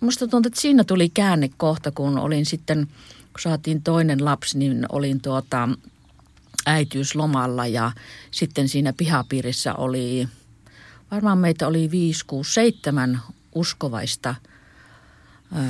musta 0.01 0.29
tuntuu, 0.29 0.49
että 0.49 0.61
siinä 0.61 0.85
tuli 0.85 1.09
käänne 1.09 1.51
kohta, 1.57 1.91
kun 1.91 2.19
olin 2.19 2.47
sitten, 2.47 2.87
kun 3.33 3.41
saatiin 3.41 3.83
toinen 3.83 4.25
lapsi, 4.25 4.59
niin 4.59 4.87
olin 4.89 5.21
tuota, 5.21 5.69
äitiyslomalla 6.67 7.67
ja 7.67 7.93
sitten 8.31 8.69
siinä 8.69 8.93
pihapiirissä 8.93 9.75
oli, 9.75 10.29
varmaan 11.11 11.39
meitä 11.39 11.67
oli 11.67 11.91
5, 11.91 12.27
6, 12.27 12.53
7 12.53 13.21
uskovaista 13.55 14.35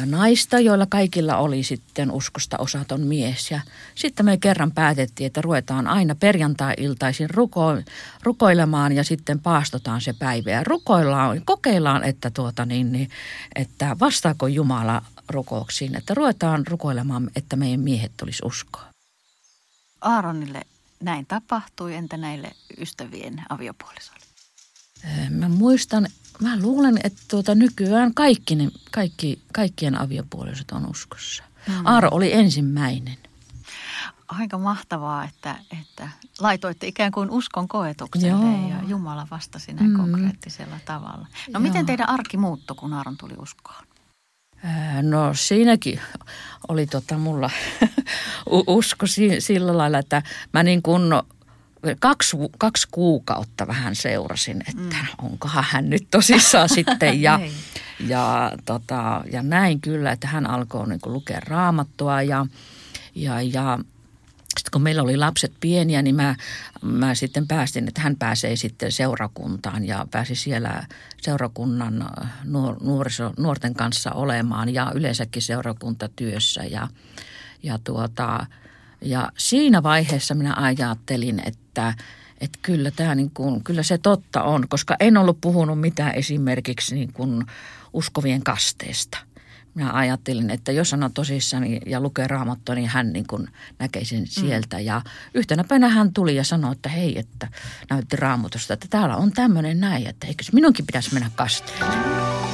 naista, 0.06 0.60
joilla 0.60 0.86
kaikilla 0.86 1.36
oli 1.36 1.62
sitten 1.62 2.10
uskosta 2.10 2.56
osaton 2.58 3.00
mies. 3.00 3.50
Ja 3.50 3.60
sitten 3.94 4.26
me 4.26 4.36
kerran 4.36 4.72
päätettiin, 4.72 5.26
että 5.26 5.40
ruvetaan 5.40 5.86
aina 5.86 6.14
perjantai-iltaisin 6.14 7.30
ruko, 7.30 7.62
rukoilemaan 8.22 8.92
ja 8.92 9.04
sitten 9.04 9.40
paastotaan 9.40 10.00
se 10.00 10.12
päivä. 10.12 10.50
Ja 10.50 10.64
rukoillaan, 10.64 11.42
kokeillaan, 11.44 12.04
että, 12.04 12.30
tuota 12.30 12.64
niin, 12.64 12.92
niin, 12.92 13.10
että 13.54 13.96
vastaako 14.00 14.46
Jumala 14.46 15.02
rukouksiin, 15.28 15.96
että 15.96 16.14
ruvetaan 16.14 16.66
rukoilemaan, 16.66 17.30
että 17.36 17.56
meidän 17.56 17.80
miehet 17.80 18.12
tulisi 18.16 18.42
uskoa. 18.44 18.84
Aaronille 20.00 20.62
näin 21.00 21.26
tapahtui, 21.26 21.94
entä 21.94 22.16
näille 22.16 22.52
ystävien 22.78 23.42
aviopuolisoille? 23.48 24.24
Mä 25.30 25.48
muistan, 25.48 26.06
mä 26.40 26.58
luulen, 26.60 26.98
että 27.04 27.22
tuota 27.28 27.54
nykyään 27.54 28.14
kaikki, 28.14 28.54
ne, 28.54 28.68
kaikki, 28.90 29.42
kaikkien 29.52 30.00
aviopuoliset 30.00 30.70
on 30.70 30.90
uskossa. 30.90 31.44
Mm. 31.68 31.86
Aaro 31.86 32.08
oli 32.12 32.32
ensimmäinen. 32.32 33.16
Aika 34.28 34.58
mahtavaa, 34.58 35.24
että, 35.24 35.56
että 35.80 36.08
laitoitte 36.40 36.86
ikään 36.86 37.12
kuin 37.12 37.30
uskon 37.30 37.68
koetukselle 37.68 38.28
Joo. 38.28 38.68
ja 38.68 38.88
Jumala 38.88 39.26
vastasi 39.30 39.72
näin 39.72 39.90
mm. 39.90 39.96
konkreettisella 39.96 40.76
tavalla. 40.84 41.26
No 41.28 41.28
Joo. 41.52 41.60
miten 41.60 41.86
teidän 41.86 42.08
arki 42.08 42.36
muuttui, 42.36 42.76
kun 42.76 42.92
Aaron 42.92 43.16
tuli 43.16 43.34
uskoon? 43.38 43.84
No 45.02 45.34
siinäkin 45.34 46.00
oli 46.68 46.86
tota 46.86 47.18
mulla 47.18 47.50
usko 48.66 49.06
sillä 49.38 49.76
lailla, 49.76 49.98
että 49.98 50.22
mä 50.52 50.62
niin 50.62 50.82
kuin 50.82 51.02
kaksi, 52.00 52.36
kaksi 52.58 52.88
kuukautta 52.90 53.66
vähän 53.66 53.94
seurasin, 53.94 54.62
että 54.68 54.96
mm. 55.02 55.26
onkohan 55.26 55.64
hän 55.68 55.90
nyt 55.90 56.06
tosissaan 56.10 56.68
sitten. 56.78 57.22
Ja, 57.22 57.36
niin. 57.38 57.52
ja, 58.08 58.52
tota, 58.64 59.24
ja 59.32 59.42
näin 59.42 59.80
kyllä, 59.80 60.12
että 60.12 60.28
hän 60.28 60.50
alkoi 60.50 60.88
niin 60.88 61.00
lukea 61.06 61.40
raamattua 61.40 62.22
ja, 62.22 62.46
ja, 63.14 63.42
ja 63.42 63.78
sitten 64.58 64.70
kun 64.72 64.82
meillä 64.82 65.02
oli 65.02 65.16
lapset 65.16 65.52
pieniä, 65.60 66.02
niin 66.02 66.14
mä, 66.14 66.36
mä 66.82 67.14
sitten 67.14 67.48
päästin, 67.48 67.88
että 67.88 68.00
hän 68.00 68.16
pääsee 68.16 68.56
sitten 68.56 68.92
seurakuntaan 68.92 69.84
ja 69.84 70.06
pääsi 70.10 70.34
siellä 70.34 70.86
seurakunnan 71.22 72.10
nuor, 72.44 72.76
nuoriso, 72.82 73.32
nuorten 73.38 73.74
kanssa 73.74 74.10
olemaan 74.10 74.74
ja 74.74 74.92
yleensäkin 74.94 75.42
seurakuntatyössä. 75.42 76.64
Ja, 76.64 76.88
ja 77.62 77.78
tuota, 77.84 78.46
ja 79.04 79.32
siinä 79.38 79.82
vaiheessa 79.82 80.34
minä 80.34 80.54
ajattelin, 80.56 81.42
että, 81.46 81.94
että 82.40 82.58
kyllä, 82.62 82.90
tämä 82.90 83.14
niin 83.14 83.30
kuin, 83.30 83.64
kyllä 83.64 83.82
se 83.82 83.98
totta 83.98 84.42
on, 84.42 84.68
koska 84.68 84.96
en 85.00 85.16
ollut 85.16 85.40
puhunut 85.40 85.80
mitään 85.80 86.14
esimerkiksi 86.14 86.94
niin 86.94 87.12
kuin 87.12 87.44
uskovien 87.92 88.44
kasteesta. 88.44 89.18
Minä 89.74 89.92
ajattelin, 89.92 90.50
että 90.50 90.72
jos 90.72 90.90
sanon 90.90 91.12
tosissani 91.12 91.80
ja 91.86 92.00
lukee 92.00 92.26
raamattua, 92.26 92.74
niin 92.74 92.88
hän 92.88 93.12
niin 93.12 93.26
kuin 93.26 93.48
näkee 93.78 94.04
sen 94.04 94.20
mm. 94.20 94.26
sieltä. 94.26 94.76
Mm. 94.76 94.84
Ja 94.84 95.02
yhtenä 95.34 95.64
päivänä 95.64 95.88
hän 95.88 96.12
tuli 96.12 96.36
ja 96.36 96.44
sanoi, 96.44 96.72
että 96.72 96.88
hei, 96.88 97.18
että 97.18 97.48
näytti 97.90 98.16
raamatusta, 98.16 98.74
että 98.74 98.86
täällä 98.90 99.16
on 99.16 99.32
tämmöinen 99.32 99.80
näin, 99.80 100.06
että 100.06 100.26
eikö 100.26 100.44
minunkin 100.52 100.86
pitäisi 100.86 101.14
mennä 101.14 101.30
kasteelle. 101.34 102.53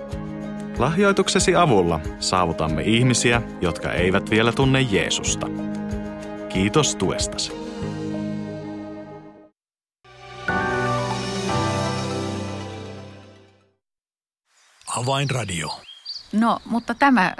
Lahjoituksesi 0.77 1.55
avulla 1.55 1.99
saavutamme 2.19 2.81
ihmisiä, 2.81 3.41
jotka 3.61 3.93
eivät 3.93 4.29
vielä 4.29 4.51
tunne 4.51 4.81
Jeesusta. 4.81 5.47
Kiitos 6.49 6.95
tuestasi. 6.95 7.51
Avainradio. 14.95 15.69
No, 16.33 16.59
mutta 16.65 16.95
tämä 16.95 17.35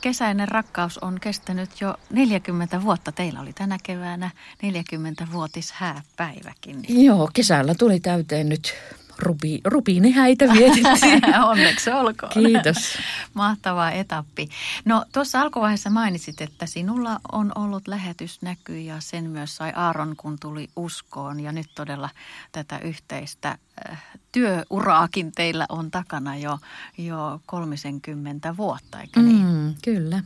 kesäinen 0.00 0.48
rakkaus 0.48 0.98
on 0.98 1.20
kestänyt 1.20 1.70
jo 1.80 1.94
40 2.10 2.82
vuotta. 2.82 3.12
Teillä 3.12 3.40
oli 3.40 3.52
tänä 3.52 3.78
keväänä 3.82 4.30
40-vuotis 4.62 5.72
hääpäiväkin. 5.72 6.82
Joo, 6.88 7.30
kesällä 7.34 7.74
tuli 7.74 8.00
täyteen 8.00 8.48
nyt 8.48 8.74
rubi, 9.18 9.60
rubiinihäitä 9.64 10.44
vietettiin. 10.52 11.22
Onneksi 11.50 11.90
olkoon. 11.90 12.32
Kiitos. 12.32 12.98
Mahtava 13.34 13.90
etappi. 13.90 14.48
No 14.84 15.04
tuossa 15.12 15.40
alkuvaiheessa 15.40 15.90
mainitsit, 15.90 16.40
että 16.40 16.66
sinulla 16.66 17.20
on 17.32 17.52
ollut 17.54 17.88
lähetysnäky 17.88 18.80
ja 18.80 18.96
sen 19.00 19.30
myös 19.30 19.56
sai 19.56 19.72
Aaron, 19.76 20.16
kun 20.16 20.38
tuli 20.40 20.68
uskoon. 20.76 21.40
Ja 21.40 21.52
nyt 21.52 21.70
todella 21.74 22.10
tätä 22.52 22.78
yhteistä 22.78 23.58
äh, 23.90 24.02
työuraakin 24.32 25.32
teillä 25.32 25.66
on 25.68 25.90
takana 25.90 26.36
jo, 26.36 26.58
jo 26.98 27.40
30 27.46 28.56
vuotta, 28.56 29.00
eikö 29.00 29.20
niin? 29.20 29.46
Mm, 29.46 29.74
kyllä. 29.84 30.22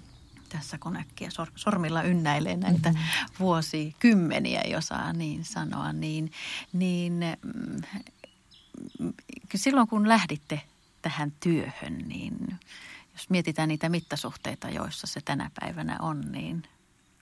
Tässä 0.48 0.78
kun 0.78 0.96
äkkiä 0.96 1.30
sor- 1.30 1.52
sormilla 1.56 2.02
ynnäilee 2.02 2.56
näitä 2.56 2.88
mm-hmm. 2.88 3.34
vuosikymmeniä, 3.40 4.62
jos 4.70 4.86
saa 4.86 5.12
niin 5.12 5.44
sanoa, 5.44 5.92
niin, 5.92 6.32
niin 6.72 7.24
mm, 7.42 7.82
silloin 9.54 9.88
kun 9.88 10.08
lähditte 10.08 10.60
tähän 11.02 11.32
työhön, 11.40 11.98
niin 11.98 12.58
jos 13.12 13.30
mietitään 13.30 13.68
niitä 13.68 13.88
mittasuhteita, 13.88 14.68
joissa 14.70 15.06
se 15.06 15.20
tänä 15.24 15.50
päivänä 15.60 15.96
on, 16.00 16.20
niin 16.32 16.62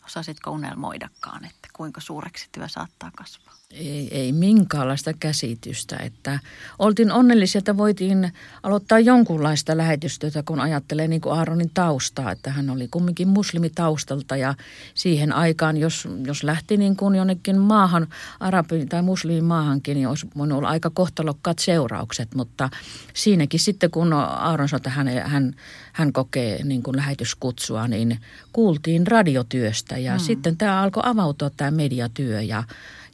osasitko 0.07 0.51
unelmoidakaan, 0.51 1.45
että 1.45 1.69
kuinka 1.73 2.01
suureksi 2.01 2.49
työ 2.53 2.69
saattaa 2.69 3.11
kasvaa? 3.17 3.57
Ei, 3.71 4.09
ei 4.11 4.33
minkäänlaista 4.33 5.13
käsitystä, 5.13 5.97
että 5.97 6.39
oltiin 6.79 7.13
onnellisia, 7.13 7.59
että 7.59 7.77
voitiin 7.77 8.33
aloittaa 8.63 8.99
jonkunlaista 8.99 9.77
lähetystyötä, 9.77 10.43
kun 10.43 10.61
ajattelee 10.61 11.09
niin 11.09 11.21
kuin 11.21 11.39
Aaronin 11.39 11.71
taustaa, 11.75 12.33
että 12.33 12.51
hän 12.51 12.71
oli 12.71 12.89
kumminkin 12.89 13.29
muslimitaustalta 13.29 14.37
ja 14.37 14.55
siihen 14.95 15.33
aikaan, 15.33 15.77
jos, 15.77 16.09
jos 16.27 16.45
lähti 16.45 16.77
niin 16.77 16.97
kuin 16.97 17.15
jonnekin 17.15 17.59
maahan, 17.59 18.07
arabi- 18.41 18.87
tai 18.87 19.03
muslimimaahankin, 19.03 19.95
niin 19.95 20.09
olisi 20.09 20.27
voinut 20.37 20.59
olla 20.59 20.69
aika 20.69 20.91
kohtalokkaat 20.91 21.59
seuraukset, 21.59 22.35
mutta 22.35 22.71
siinäkin 23.15 23.61
sitten 23.61 23.91
kun 23.91 24.13
Aaron 24.13 24.69
sanoi, 24.69 24.79
että 24.79 24.91
hän, 24.91 25.09
hän, 25.25 25.55
hän 25.97 26.13
kokee 26.13 26.65
niin 26.65 26.83
kuin 26.83 26.97
lähetyskutsua, 26.97 27.89
niin 27.89 28.19
kuultiin 28.53 29.07
radiotyöstä 29.07 29.99
ja 29.99 30.13
hmm. 30.13 30.21
sitten 30.21 30.57
tämä 30.57 30.83
alkoi 30.83 31.03
avautua 31.07 31.51
tämä 31.51 31.71
mediatyö 31.71 32.43
ja 32.43 32.65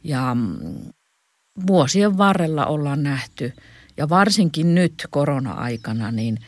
ja 0.03 0.35
mm, 0.35 0.57
vuosien 1.67 2.17
varrella 2.17 2.65
ollaan 2.65 3.03
nähty, 3.03 3.53
ja 3.97 4.09
varsinkin 4.09 4.75
nyt 4.75 5.07
korona-aikana, 5.09 6.11
niin 6.11 6.39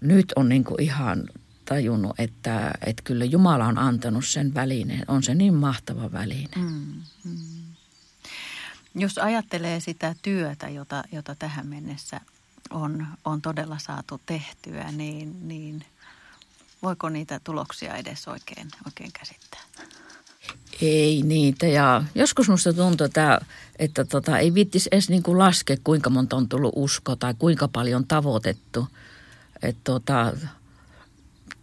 nyt 0.00 0.32
on 0.36 0.48
niin 0.48 0.64
kuin 0.64 0.82
ihan 0.82 1.28
tajunnut, 1.64 2.12
että, 2.18 2.70
että 2.86 3.02
kyllä 3.04 3.24
Jumala 3.24 3.66
on 3.66 3.78
antanut 3.78 4.24
sen 4.26 4.54
välineen. 4.54 5.04
On 5.08 5.22
se 5.22 5.34
niin 5.34 5.54
mahtava 5.54 6.12
väline. 6.12 6.56
Mm, 6.56 7.02
mm. 7.24 7.36
Jos 8.94 9.18
ajattelee 9.18 9.80
sitä 9.80 10.14
työtä, 10.22 10.68
jota, 10.68 11.04
jota 11.12 11.34
tähän 11.34 11.66
mennessä 11.66 12.20
on, 12.70 13.06
on 13.24 13.42
todella 13.42 13.78
saatu 13.78 14.20
tehtyä, 14.26 14.92
niin, 14.92 15.48
niin 15.48 15.84
voiko 16.82 17.08
niitä 17.08 17.40
tuloksia 17.44 17.94
edes 17.96 18.28
oikein, 18.28 18.68
oikein 18.86 19.12
käsittää? 19.12 19.60
Ei 20.82 21.22
niitä 21.22 21.66
ja 21.66 22.04
joskus 22.14 22.48
musta 22.48 22.72
tuntuu, 22.72 23.04
että, 23.04 23.40
että 23.78 24.04
tota, 24.04 24.38
ei 24.38 24.54
viittis 24.54 24.86
edes 24.86 25.08
niin 25.08 25.22
kuin 25.22 25.38
laske, 25.38 25.76
kuinka 25.84 26.10
monta 26.10 26.36
on 26.36 26.48
tullut 26.48 26.72
usko 26.76 27.16
tai 27.16 27.34
kuinka 27.38 27.68
paljon 27.68 28.06
tavoitettu. 28.06 28.88
Että 29.62 29.80
tota, 29.84 30.32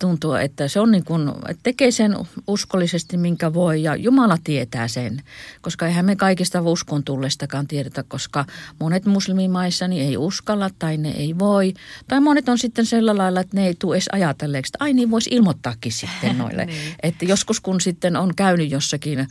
tuntuu, 0.01 0.33
että 0.33 0.67
se 0.67 0.79
on 0.79 0.91
niin 0.91 1.05
kuin, 1.05 1.29
että 1.29 1.63
tekee 1.63 1.91
sen 1.91 2.15
uskollisesti, 2.47 3.17
minkä 3.17 3.53
voi 3.53 3.83
ja 3.83 3.95
Jumala 3.95 4.37
tietää 4.43 4.87
sen. 4.87 5.21
Koska 5.61 5.87
eihän 5.87 6.05
me 6.05 6.15
kaikista 6.15 6.61
uskon 6.61 7.03
tullestakaan 7.03 7.67
tiedetä, 7.67 8.03
koska 8.07 8.45
monet 8.79 9.05
muslimimaissa 9.05 9.87
niin 9.87 10.07
ei 10.07 10.17
uskalla 10.17 10.69
tai 10.79 10.97
ne 10.97 11.11
ei 11.11 11.39
voi. 11.39 11.73
Tai 12.07 12.19
monet 12.19 12.49
on 12.49 12.57
sitten 12.57 12.85
sillä 12.85 13.17
lailla, 13.17 13.39
että 13.39 13.57
ne 13.57 13.67
ei 13.67 13.75
tule 13.79 13.95
edes 13.95 14.09
ajatelleeksi, 14.11 14.69
että 14.69 14.85
ai 14.85 14.93
niin 14.93 15.11
voisi 15.11 15.29
ilmoittaakin 15.33 15.91
sitten 15.91 16.37
noille. 16.37 16.65
niin. 16.71 16.95
Että 17.03 17.25
joskus 17.25 17.59
kun 17.59 17.81
sitten 17.81 18.15
on 18.15 18.35
käynyt 18.35 18.71
jossakin 18.71 19.27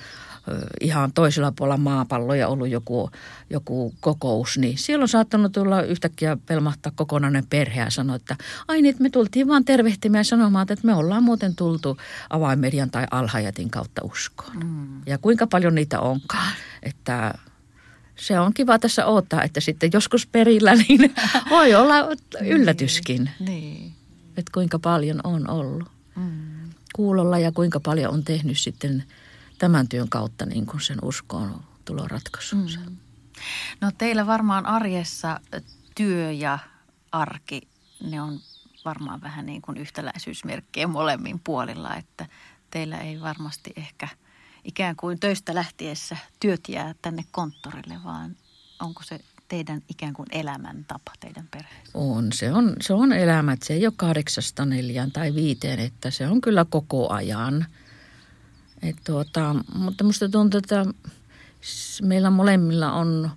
ihan 0.80 1.12
toisella 1.12 1.52
puolella 1.56 1.76
maapalloja 1.76 2.48
ollut 2.48 2.68
joku, 2.68 3.10
joku 3.50 3.94
kokous, 4.00 4.58
niin 4.58 4.78
siellä 4.78 5.02
on 5.02 5.08
saattanut 5.08 5.52
tulla 5.52 5.82
yhtäkkiä 5.82 6.36
pelmahtaa 6.46 6.92
kokonainen 6.96 7.46
perhe 7.50 7.80
ja 7.80 7.90
sanoa, 7.90 8.16
että 8.16 8.36
ai 8.68 8.82
niin, 8.82 8.96
me 8.98 9.10
tultiin 9.10 9.48
vaan 9.48 9.64
tervehtimään 9.64 10.20
ja 10.20 10.24
sanomaan, 10.24 10.66
että 10.70 10.86
me 10.86 10.94
ollaan 10.94 11.22
muuten 11.22 11.56
tultu 11.56 11.98
avaimedian 12.30 12.90
tai 12.90 13.06
alhajatin 13.10 13.70
kautta 13.70 14.02
uskoon. 14.04 14.56
Mm. 14.64 15.02
Ja 15.06 15.18
kuinka 15.18 15.46
paljon 15.46 15.74
niitä 15.74 16.00
onkaan, 16.00 16.52
että 16.82 17.34
se 18.16 18.40
on 18.40 18.54
kiva 18.54 18.78
tässä 18.78 19.06
odottaa, 19.06 19.42
että 19.42 19.60
sitten 19.60 19.90
joskus 19.92 20.26
perillä 20.26 20.74
niin 20.88 21.14
voi 21.50 21.74
olla 21.74 21.94
yllätyskin. 22.40 23.30
niin. 23.40 23.46
niin. 23.46 23.92
Että 24.36 24.50
kuinka 24.54 24.78
paljon 24.78 25.20
on 25.24 25.50
ollut 25.50 25.88
mm. 26.16 26.70
kuulolla 26.94 27.38
ja 27.38 27.52
kuinka 27.52 27.80
paljon 27.80 28.14
on 28.14 28.24
tehnyt 28.24 28.58
sitten– 28.58 29.04
tämän 29.60 29.88
työn 29.88 30.08
kautta 30.08 30.46
niin 30.46 30.66
kuin 30.66 30.80
sen 30.80 30.98
uskoon 31.02 31.64
tuloratkaisunsa. 31.84 32.80
Mm. 32.80 32.96
No 33.80 33.90
teillä 33.98 34.26
varmaan 34.26 34.66
arjessa 34.66 35.40
työ 35.94 36.32
ja 36.32 36.58
arki, 37.12 37.68
ne 38.10 38.20
on 38.20 38.40
varmaan 38.84 39.20
vähän 39.20 39.46
niin 39.46 39.62
kuin 39.62 39.76
yhtäläisyysmerkkejä 39.76 40.86
molemmin 40.86 41.40
puolilla, 41.44 41.96
että 41.96 42.26
teillä 42.70 42.98
ei 42.98 43.20
varmasti 43.20 43.72
ehkä 43.76 44.08
ikään 44.64 44.96
kuin 44.96 45.20
töistä 45.20 45.54
lähtiessä 45.54 46.16
työt 46.40 46.60
jää 46.68 46.94
tänne 47.02 47.24
konttorille, 47.30 48.04
vaan 48.04 48.36
onko 48.80 49.02
se 49.02 49.20
teidän 49.48 49.82
ikään 49.88 50.12
kuin 50.12 50.28
elämäntapa 50.32 51.12
teidän 51.20 51.48
perheessä? 51.50 51.98
On, 51.98 52.32
se 52.32 52.52
on, 52.52 52.76
se 52.80 52.94
on 52.94 53.12
elämä, 53.12 53.56
se 53.62 53.74
ei 53.74 53.86
ole 53.86 53.94
kahdeksasta 53.96 54.64
neljään 54.64 55.12
tai 55.12 55.34
viiteen, 55.34 55.78
että 55.78 56.10
se 56.10 56.28
on 56.28 56.40
kyllä 56.40 56.64
koko 56.70 57.12
ajan– 57.12 57.66
et 58.82 58.96
tuota, 59.04 59.56
mutta 59.74 60.04
musta 60.04 60.28
tuntuu, 60.28 60.58
että 60.58 60.86
meillä 62.02 62.30
molemmilla 62.30 62.92
on 62.92 63.30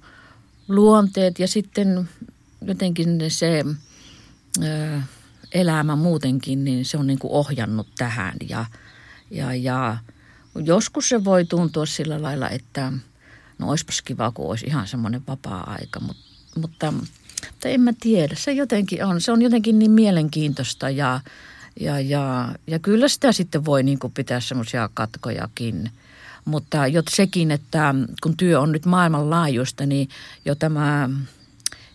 luonteet 0.68 1.40
ja 1.40 1.48
sitten 1.48 2.10
jotenkin 2.62 3.20
se 3.28 3.64
ö, 4.64 5.00
elämä 5.52 5.96
muutenkin, 5.96 6.64
niin 6.64 6.86
se 6.86 6.98
on 6.98 7.08
niin 7.08 7.20
kuin 7.20 7.32
ohjannut 7.32 7.88
tähän. 7.98 8.34
Ja, 8.50 8.66
ja, 9.32 9.56
ja 9.56 9.98
joskus 10.56 11.10
se 11.10 11.24
voi 11.24 11.46
tuntua 11.46 11.86
sillä 11.86 12.22
lailla, 12.22 12.50
että 12.50 12.94
no 13.60 13.70
olisipas 13.70 14.02
kiva, 14.02 14.32
kun 14.32 14.50
olisi 14.50 14.66
ihan 14.66 14.88
semmoinen 14.88 15.24
vapaa-aika, 15.28 16.00
mutta, 16.00 16.24
mutta, 16.60 16.92
mutta 16.92 17.70
en 17.70 17.82
mä 17.82 17.94
tiedä. 18.00 18.36
Se 18.38 18.52
jotenkin 18.52 19.06
on, 19.06 19.22
se 19.22 19.32
on 19.32 19.42
jotenkin 19.42 19.80
niin 19.80 19.92
mielenkiintoista 19.92 20.90
ja, 20.90 21.20
ja, 21.80 22.00
ja, 22.00 22.56
ja 22.68 22.80
kyllä 22.80 23.08
sitä 23.08 23.32
sitten 23.32 23.66
voi 23.66 23.84
niin 23.84 24.00
kuin 24.00 24.14
pitää 24.14 24.40
semmoisia 24.40 24.90
katkojakin. 24.94 25.92
Mutta 26.46 26.88
jo 26.88 27.04
sekin, 27.10 27.52
että 27.52 27.96
kun 28.24 28.38
työ 28.38 28.60
on 28.60 28.72
nyt 28.72 28.86
maailmanlaajuista, 28.86 29.86
niin 29.86 30.10
jo 30.46 30.56
tämä 30.56 31.10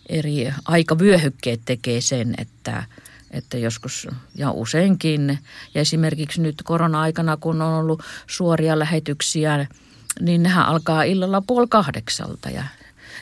eri 0.09 0.53
aikavyöhykkeet 0.65 1.61
tekee 1.65 2.01
sen, 2.01 2.35
että, 2.37 2.83
että 3.31 3.57
joskus 3.57 4.07
ja 4.35 4.51
useinkin. 4.51 5.39
Ja 5.73 5.81
esimerkiksi 5.81 6.41
nyt 6.41 6.55
korona-aikana, 6.63 7.37
kun 7.37 7.61
on 7.61 7.73
ollut 7.73 8.03
suoria 8.27 8.79
lähetyksiä, 8.79 9.67
niin 10.21 10.43
nehän 10.43 10.65
alkaa 10.65 11.03
illalla 11.03 11.41
puoli 11.47 11.67
kahdeksalta 11.69 12.49
ja 12.49 12.63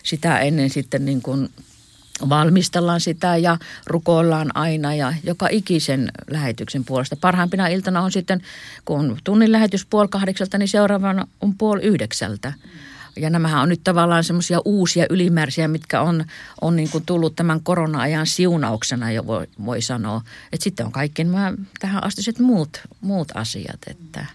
sitä 0.03 0.39
ennen 0.39 0.69
sitten 0.69 1.05
niin 1.05 1.21
kuin 1.21 1.49
valmistellaan 2.29 3.01
sitä 3.01 3.37
ja 3.37 3.57
rukoillaan 3.85 4.51
aina 4.53 4.95
ja 4.95 5.13
joka 5.23 5.47
ikisen 5.51 6.11
lähetyksen 6.29 6.85
puolesta. 6.85 7.15
Parhaimpina 7.15 7.67
iltana 7.67 8.01
on 8.01 8.11
sitten, 8.11 8.41
kun 8.85 9.17
tunnin 9.23 9.51
lähetys 9.51 9.85
puoli 9.85 10.07
kahdeksalta, 10.07 10.57
niin 10.57 10.67
seuraavana 10.67 11.27
on 11.41 11.57
puoli 11.57 11.81
yhdeksältä. 11.81 12.53
Ja 13.15 13.29
nämähän 13.29 13.61
on 13.61 13.69
nyt 13.69 13.81
tavallaan 13.83 14.23
semmoisia 14.23 14.59
uusia 14.65 15.05
ylimääräisiä, 15.09 15.67
mitkä 15.67 16.01
on, 16.01 16.25
on 16.61 16.75
niin 16.75 16.89
kuin 16.89 17.05
tullut 17.05 17.35
tämän 17.35 17.63
korona-ajan 17.63 18.27
siunauksena 18.27 19.11
jo 19.11 19.27
voi, 19.27 19.47
voi 19.65 19.81
sanoa. 19.81 20.21
Että 20.53 20.63
sitten 20.63 20.85
on 20.85 20.91
kaikki 20.91 21.23
nämä 21.23 21.53
tähän 21.79 22.03
astiset 22.03 22.39
muut, 22.39 22.81
muut 23.01 23.27
asiat. 23.33 23.79
Että. 23.87 24.25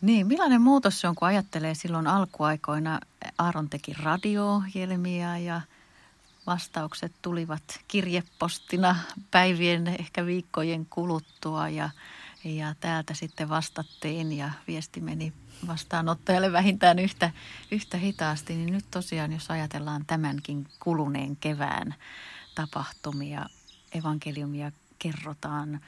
Niin, 0.00 0.26
millainen 0.26 0.60
muutos 0.60 1.00
se 1.00 1.08
on, 1.08 1.14
kun 1.14 1.28
ajattelee 1.28 1.74
silloin 1.74 2.06
alkuaikoina, 2.06 3.00
Aaron 3.38 3.68
teki 3.68 3.94
radio-ohjelmia 4.02 5.38
ja– 5.38 5.60
vastaukset 6.48 7.12
tulivat 7.22 7.80
kirjepostina 7.88 8.96
päivien, 9.30 9.86
ehkä 9.86 10.26
viikkojen 10.26 10.86
kuluttua 10.86 11.68
ja, 11.68 11.90
ja 12.44 12.74
täältä 12.80 13.14
sitten 13.14 13.48
vastattiin 13.48 14.32
ja 14.32 14.50
viesti 14.68 15.00
meni 15.00 15.32
vastaanottajalle 15.66 16.52
vähintään 16.52 16.98
yhtä, 16.98 17.30
yhtä 17.70 17.96
hitaasti. 17.96 18.54
Niin 18.54 18.72
nyt 18.72 18.84
tosiaan, 18.90 19.32
jos 19.32 19.50
ajatellaan 19.50 20.06
tämänkin 20.06 20.68
kuluneen 20.80 21.36
kevään 21.36 21.94
tapahtumia, 22.54 23.46
evankeliumia 23.92 24.72
kerrotaan 24.98 25.80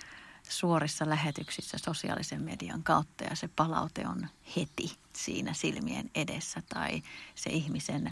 suorissa 0.49 1.09
lähetyksissä 1.09 1.79
sosiaalisen 1.79 2.43
median 2.43 2.83
kautta 2.83 3.25
ja 3.25 3.37
se 3.37 3.49
palaute 3.49 4.09
on 4.09 4.29
heti 4.57 4.93
siinä 5.13 5.55
silmien 5.55 6.11
edessä 6.15 6.63
tai 6.69 7.03
se 7.35 7.51
ihmisen 7.51 8.11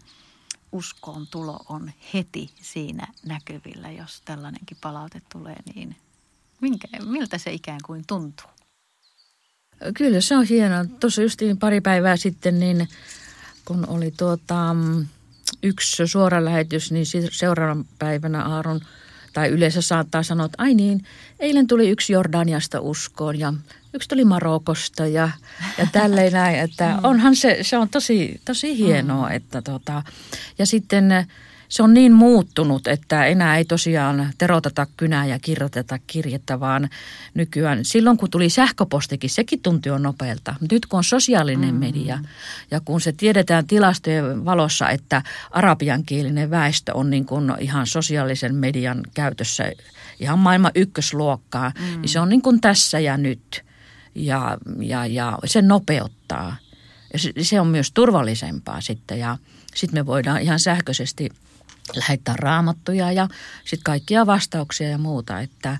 uskoon 0.72 1.26
tulo 1.26 1.64
on 1.68 1.90
heti 2.14 2.50
siinä 2.62 3.06
näkyvillä, 3.26 3.90
jos 3.90 4.22
tällainenkin 4.24 4.76
palaute 4.80 5.22
tulee, 5.32 5.56
niin 5.74 5.96
minkä, 6.60 6.88
miltä 7.04 7.38
se 7.38 7.52
ikään 7.52 7.80
kuin 7.86 8.04
tuntuu? 8.06 8.46
Kyllä 9.94 10.20
se 10.20 10.36
on 10.36 10.44
hienoa. 10.44 10.84
Tuossa 11.00 11.22
justiin 11.22 11.58
pari 11.58 11.80
päivää 11.80 12.16
sitten, 12.16 12.60
niin 12.60 12.88
kun 13.64 13.88
oli 13.88 14.10
tuota, 14.16 14.76
yksi 15.62 16.06
suora 16.06 16.44
lähetys, 16.44 16.92
niin 16.92 17.06
seuraavan 17.32 17.84
päivänä 17.98 18.44
Aaron 18.44 18.80
tai 19.38 19.48
yleensä 19.48 19.82
saattaa 19.82 20.22
sanoa, 20.22 20.46
että 20.46 20.62
ai 20.62 20.74
niin, 20.74 21.04
eilen 21.40 21.66
tuli 21.66 21.88
yksi 21.88 22.12
Jordaniasta 22.12 22.80
uskoon 22.80 23.38
ja 23.38 23.52
yksi 23.94 24.08
tuli 24.08 24.24
Marokosta 24.24 25.06
ja, 25.06 25.30
ja 25.78 25.86
tälleen 25.92 26.32
näin, 26.32 26.58
että 26.58 26.88
mm. 26.92 26.98
onhan 27.02 27.36
se, 27.36 27.58
se 27.62 27.78
on 27.78 27.88
tosi, 27.88 28.40
tosi 28.44 28.78
hienoa, 28.78 29.28
mm. 29.28 29.34
että 29.34 29.62
tota, 29.62 30.02
ja 30.58 30.66
sitten 30.66 31.26
se 31.68 31.82
on 31.82 31.94
niin 31.94 32.12
muuttunut, 32.12 32.86
että 32.86 33.26
enää 33.26 33.56
ei 33.56 33.64
tosiaan 33.64 34.32
teroteta 34.38 34.86
kynää 34.96 35.26
ja 35.26 35.38
kirjoiteta 35.38 35.98
kirjettä, 36.06 36.60
vaan 36.60 36.88
nykyään 37.34 37.84
silloin 37.84 38.16
kun 38.16 38.30
tuli 38.30 38.50
sähköpostikin, 38.50 39.30
sekin 39.30 39.60
tuntui 39.60 39.90
jo 39.90 39.98
nopealta. 39.98 40.54
Nyt 40.70 40.86
kun 40.86 40.98
on 40.98 41.04
sosiaalinen 41.04 41.74
mm. 41.74 41.80
media 41.80 42.18
ja 42.70 42.80
kun 42.80 43.00
se 43.00 43.12
tiedetään 43.12 43.66
tilastojen 43.66 44.44
valossa, 44.44 44.90
että 44.90 45.22
arabiankielinen 45.50 46.50
väestö 46.50 46.94
on 46.94 47.10
niin 47.10 47.24
kuin 47.24 47.52
ihan 47.58 47.86
sosiaalisen 47.86 48.54
median 48.54 49.00
käytössä 49.14 49.72
ihan 50.20 50.38
maailman 50.38 50.72
ykkösluokkaa, 50.74 51.72
mm. 51.78 52.00
niin 52.00 52.08
se 52.08 52.20
on 52.20 52.28
niin 52.28 52.42
kuin 52.42 52.60
tässä 52.60 52.98
ja 52.98 53.16
nyt 53.16 53.64
ja, 54.14 54.58
ja, 54.80 55.06
ja 55.06 55.38
se 55.44 55.62
nopeuttaa. 55.62 56.56
Ja 57.12 57.18
se, 57.18 57.32
se 57.42 57.60
on 57.60 57.66
myös 57.66 57.90
turvallisempaa 57.92 58.80
sitten 58.80 59.18
ja 59.18 59.36
sitten 59.74 60.00
me 60.00 60.06
voidaan 60.06 60.40
ihan 60.40 60.60
sähköisesti– 60.60 61.28
lähettää 61.96 62.36
raamattuja 62.36 63.12
ja 63.12 63.28
sitten 63.64 63.84
kaikkia 63.84 64.26
vastauksia 64.26 64.88
ja 64.88 64.98
muuta. 64.98 65.40
Että 65.40 65.78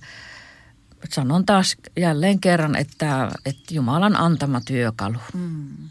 sanon 1.11 1.47
taas 1.47 1.77
jälleen 1.97 2.41
kerran, 2.41 2.77
että, 2.77 3.31
että 3.47 3.75
Jumalan 3.75 4.17
antama 4.17 4.61
työkalu. 4.61 5.19
Mm 5.35 5.89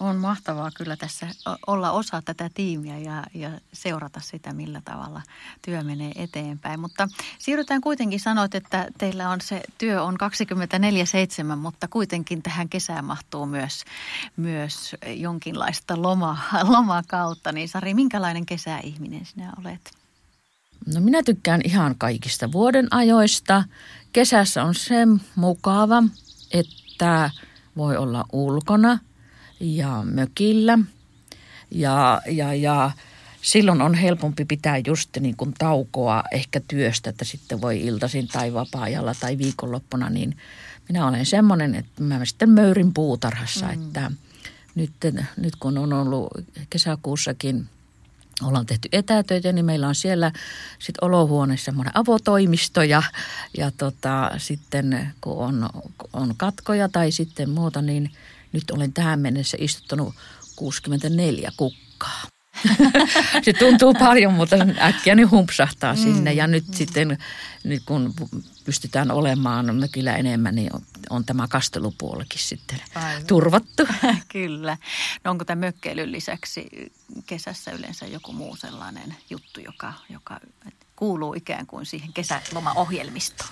on 0.00 0.16
mahtavaa 0.16 0.70
kyllä 0.74 0.96
tässä 0.96 1.28
olla 1.66 1.90
osa 1.90 2.22
tätä 2.22 2.50
tiimiä 2.54 2.98
ja, 2.98 3.24
ja 3.34 3.50
seurata 3.72 4.20
sitä, 4.20 4.52
millä 4.52 4.82
tavalla 4.84 5.22
työ 5.62 5.82
menee 5.82 6.12
eteenpäin. 6.14 6.80
Mutta 6.80 7.08
siirrytään 7.38 7.80
kuitenkin, 7.80 8.20
sanoit, 8.20 8.54
että 8.54 8.88
teillä 8.98 9.30
on 9.30 9.40
se 9.40 9.62
työ 9.78 10.02
on 10.02 10.16
24-7, 11.52 11.56
mutta 11.56 11.88
kuitenkin 11.88 12.42
tähän 12.42 12.68
kesään 12.68 13.04
mahtuu 13.04 13.46
myös, 13.46 13.84
myös 14.36 14.96
jonkinlaista 15.06 16.02
loma, 16.02 16.38
lomakautta. 16.76 17.52
Niin 17.52 17.68
Sari, 17.68 17.94
minkälainen 17.94 18.46
kesäihminen 18.46 19.26
sinä 19.26 19.52
olet? 19.60 19.90
No 20.94 21.00
minä 21.00 21.22
tykkään 21.22 21.60
ihan 21.64 21.94
kaikista 21.98 22.52
vuoden 22.52 22.88
ajoista. 22.90 23.64
Kesässä 24.12 24.64
on 24.64 24.74
se 24.74 24.94
mukava, 25.36 26.02
että 26.52 27.30
voi 27.76 27.96
olla 27.96 28.24
ulkona– 28.32 28.98
ja 29.60 30.02
mökillä. 30.04 30.78
Ja, 31.70 32.22
ja, 32.26 32.54
ja 32.54 32.90
silloin 33.42 33.82
on 33.82 33.94
helpompi 33.94 34.44
pitää 34.44 34.78
just 34.86 35.10
niin 35.20 35.36
kuin 35.36 35.54
taukoa 35.58 36.22
ehkä 36.32 36.60
työstä, 36.68 37.10
että 37.10 37.24
sitten 37.24 37.60
voi 37.60 37.80
iltaisin 37.80 38.28
tai 38.28 38.54
vapaa-ajalla 38.54 39.14
tai 39.20 39.38
viikonloppuna, 39.38 40.10
niin 40.10 40.36
minä 40.88 41.06
olen 41.06 41.26
semmoinen, 41.26 41.74
että 41.74 42.02
mä 42.02 42.24
sitten 42.24 42.50
möyrin 42.50 42.94
puutarhassa, 42.94 43.66
mm. 43.66 43.72
että 43.72 44.10
nyt, 44.74 44.92
nyt 45.36 45.56
kun 45.56 45.78
on 45.78 45.92
ollut 45.92 46.28
kesäkuussakin 46.70 47.68
ollaan 48.42 48.66
tehty 48.66 48.88
etätöitä, 48.92 49.52
niin 49.52 49.64
meillä 49.64 49.88
on 49.88 49.94
siellä 49.94 50.32
sitten 50.78 51.04
olohuoneessa 51.04 51.64
semmoinen 51.64 51.96
avotoimisto 51.96 52.82
ja, 52.82 53.02
ja 53.56 53.70
tota, 53.70 54.30
sitten 54.36 55.12
kun 55.20 55.38
on, 55.38 55.68
on 56.12 56.34
katkoja 56.36 56.88
tai 56.88 57.12
sitten 57.12 57.50
muuta, 57.50 57.82
niin– 57.82 58.10
nyt 58.56 58.70
olen 58.70 58.92
tähän 58.92 59.20
mennessä 59.20 59.56
istuttanut 59.60 60.14
64 60.56 61.52
kukkaa. 61.56 62.22
se 63.44 63.52
tuntuu 63.52 63.94
paljon, 63.94 64.34
mutta 64.34 64.56
äkkiä 64.80 65.14
ne 65.14 65.22
humpsahtaa 65.22 65.94
mm. 65.94 66.00
sinne. 66.00 66.32
Ja 66.32 66.46
nyt 66.46 66.68
mm. 66.68 66.74
sitten, 66.74 67.18
nyt 67.64 67.82
kun 67.86 68.14
pystytään 68.64 69.10
olemaan 69.10 69.76
mökillä 69.76 70.16
enemmän, 70.16 70.54
niin 70.54 70.74
on, 70.74 70.82
on 71.10 71.24
tämä 71.24 71.48
kastelupuolikin 71.48 72.40
sitten 72.40 72.80
Aivan. 72.94 73.26
turvattu. 73.26 73.88
Kyllä. 74.32 74.76
No 75.24 75.30
onko 75.30 75.44
tämä 75.44 75.66
mökkeilyn 75.66 76.12
lisäksi 76.12 76.66
kesässä 77.26 77.70
yleensä 77.70 78.06
joku 78.06 78.32
muu 78.32 78.56
sellainen 78.56 79.16
juttu, 79.30 79.60
joka, 79.60 79.92
joka 80.08 80.40
kuuluu 80.96 81.34
ikään 81.34 81.66
kuin 81.66 81.86
siihen 81.86 82.12
kesälomaohjelmistoon? 82.12 83.50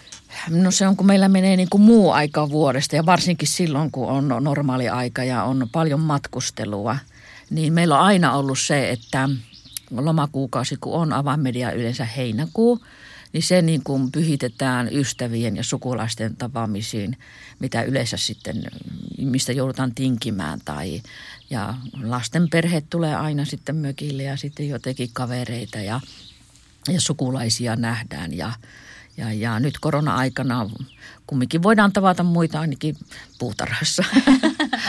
No 0.48 0.70
se 0.70 0.88
on, 0.88 0.96
kun 0.96 1.06
meillä 1.06 1.28
menee 1.28 1.56
niin 1.56 1.70
kuin 1.70 1.80
muu 1.80 2.10
aika 2.10 2.50
vuodesta 2.50 2.96
ja 2.96 3.06
varsinkin 3.06 3.48
silloin, 3.48 3.90
kun 3.90 4.08
on 4.08 4.28
normaali 4.40 4.88
aika 4.88 5.24
ja 5.24 5.44
on 5.44 5.68
paljon 5.72 6.00
matkustelua, 6.00 6.96
niin 7.50 7.72
meillä 7.72 7.98
on 7.98 8.04
aina 8.04 8.32
ollut 8.32 8.58
se, 8.58 8.90
että 8.90 9.28
lomakuukausi, 9.90 10.76
kun 10.80 10.94
on 10.94 11.12
avainmedia 11.12 11.72
yleensä 11.72 12.04
heinäkuu, 12.04 12.80
niin 13.32 13.42
se 13.42 13.62
niin 13.62 13.84
kuin 13.84 14.12
pyhitetään 14.12 14.88
ystävien 14.92 15.56
ja 15.56 15.64
sukulaisten 15.64 16.36
tapaamisiin, 16.36 17.16
mitä 17.58 17.82
yleensä 17.82 18.16
sitten, 18.16 18.64
mistä 19.18 19.52
joudutaan 19.52 19.94
tinkimään 19.94 20.60
tai 20.64 21.02
ja 21.50 21.74
lasten 22.02 22.50
perheet 22.50 22.84
tulee 22.90 23.14
aina 23.14 23.44
sitten 23.44 23.76
mökille 23.76 24.22
ja 24.22 24.36
sitten 24.36 24.68
jotenkin 24.68 25.10
kavereita 25.12 25.78
ja, 25.78 26.00
ja 26.88 27.00
sukulaisia 27.00 27.76
nähdään 27.76 28.36
ja 28.36 28.52
ja, 29.16 29.32
ja 29.32 29.60
nyt 29.60 29.78
korona-aikana 29.80 30.70
kumminkin 31.26 31.62
voidaan 31.62 31.92
tavata 31.92 32.22
muita 32.22 32.60
ainakin 32.60 32.96
puutarhassa. 33.38 34.04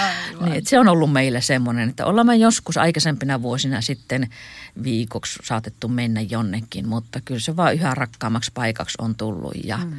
niin, 0.45 0.65
se 0.65 0.79
on 0.79 0.87
ollut 0.87 1.11
meille 1.11 1.41
semmoinen, 1.41 1.89
että 1.89 2.05
ollaan 2.05 2.27
me 2.27 2.35
joskus 2.35 2.77
aikaisempina 2.77 3.41
vuosina 3.41 3.81
sitten 3.81 4.29
viikoksi 4.83 5.39
saatettu 5.43 5.87
mennä 5.87 6.21
jonnekin, 6.21 6.87
mutta 6.87 7.21
kyllä 7.25 7.39
se 7.39 7.55
vaan 7.55 7.73
yhä 7.73 7.95
rakkaammaksi 7.95 8.51
paikaksi 8.53 8.95
on 9.01 9.15
tullut 9.15 9.53
ja 9.63 9.77
mm. 9.77 9.97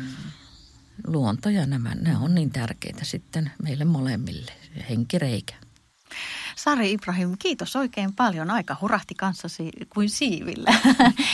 luonto 1.07 1.49
ja 1.49 1.67
nämä, 1.67 1.95
ne 1.95 2.17
on 2.17 2.35
niin 2.35 2.51
tärkeitä 2.51 3.05
sitten 3.05 3.51
meille 3.63 3.85
molemmille, 3.85 4.53
henkireikä. 4.89 5.55
Sari 6.57 6.93
Ibrahim, 6.93 7.37
kiitos 7.39 7.77
oikein 7.77 8.15
paljon. 8.15 8.51
Aika 8.51 8.77
hurahti 8.81 9.15
kanssasi 9.15 9.71
kuin 9.91 10.11
siivillä. 10.11 10.71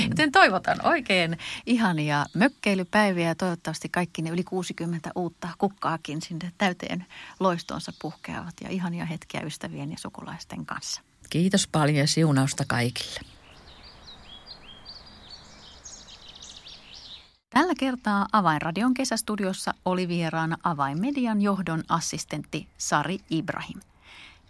Joten 0.09 0.33
toivotan 0.33 0.87
oikein 0.87 1.39
ihania 1.67 2.27
mökkeilypäiviä 2.35 3.27
ja 3.29 3.35
toivottavasti 3.35 3.89
kaikki 3.89 4.23
ne 4.23 4.31
yli 4.31 4.45
60 4.45 5.11
uutta 5.15 5.49
kukkaakin 5.59 6.23
sinne 6.23 6.53
täyteen 6.59 7.07
loistonsa 7.41 7.93
puhkeavat 8.03 8.55
ja 8.61 8.69
ihania 8.71 9.05
hetkiä 9.05 9.41
ystävien 9.41 9.91
ja 9.91 9.99
sukulaisten 9.99 10.67
kanssa. 10.67 11.01
Kiitos 11.31 11.67
paljon 11.67 11.99
ja 11.99 12.07
siunausta 12.07 12.65
kaikille. 12.69 13.21
Tällä 17.51 17.75
kertaa 17.79 18.27
Avainradion 18.33 18.95
kesästudiossa 18.95 19.75
oli 19.85 20.09
vieraana 20.09 20.57
Avainmedian 20.63 21.43
johdon 21.43 21.83
assistentti 21.89 22.69
Sari 22.79 23.19
Ibrahim. 23.31 23.81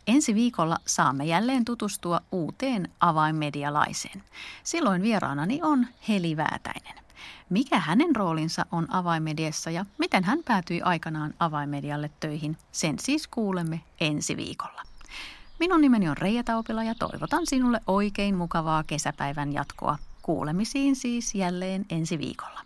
Ensi 0.06 0.34
viikolla 0.34 0.76
saamme 0.86 1.24
jälleen 1.24 1.64
tutustua 1.64 2.20
uuteen 2.32 2.88
avainmedialaiseen. 3.00 4.22
Silloin 4.62 5.02
vieraanani 5.02 5.60
on 5.62 5.86
Heli 6.08 6.36
Väätäinen. 6.36 6.94
Mikä 7.50 7.78
hänen 7.78 8.16
roolinsa 8.16 8.66
on 8.72 8.94
avainmediassa 8.94 9.70
ja 9.70 9.84
miten 9.98 10.24
hän 10.24 10.38
päätyi 10.44 10.82
aikanaan 10.82 11.34
avainmedialle 11.38 12.10
töihin, 12.20 12.56
sen 12.72 12.98
siis 12.98 13.28
kuulemme 13.28 13.80
ensi 14.00 14.36
viikolla. 14.36 14.82
Minun 15.60 15.80
nimeni 15.80 16.08
on 16.08 16.16
Reija 16.16 16.44
Taupila 16.44 16.84
ja 16.84 16.94
toivotan 16.94 17.46
sinulle 17.46 17.80
oikein 17.86 18.36
mukavaa 18.36 18.84
kesäpäivän 18.84 19.52
jatkoa. 19.52 19.98
Kuulemisiin 20.22 20.96
siis 20.96 21.34
jälleen 21.34 21.84
ensi 21.90 22.18
viikolla. 22.18 22.60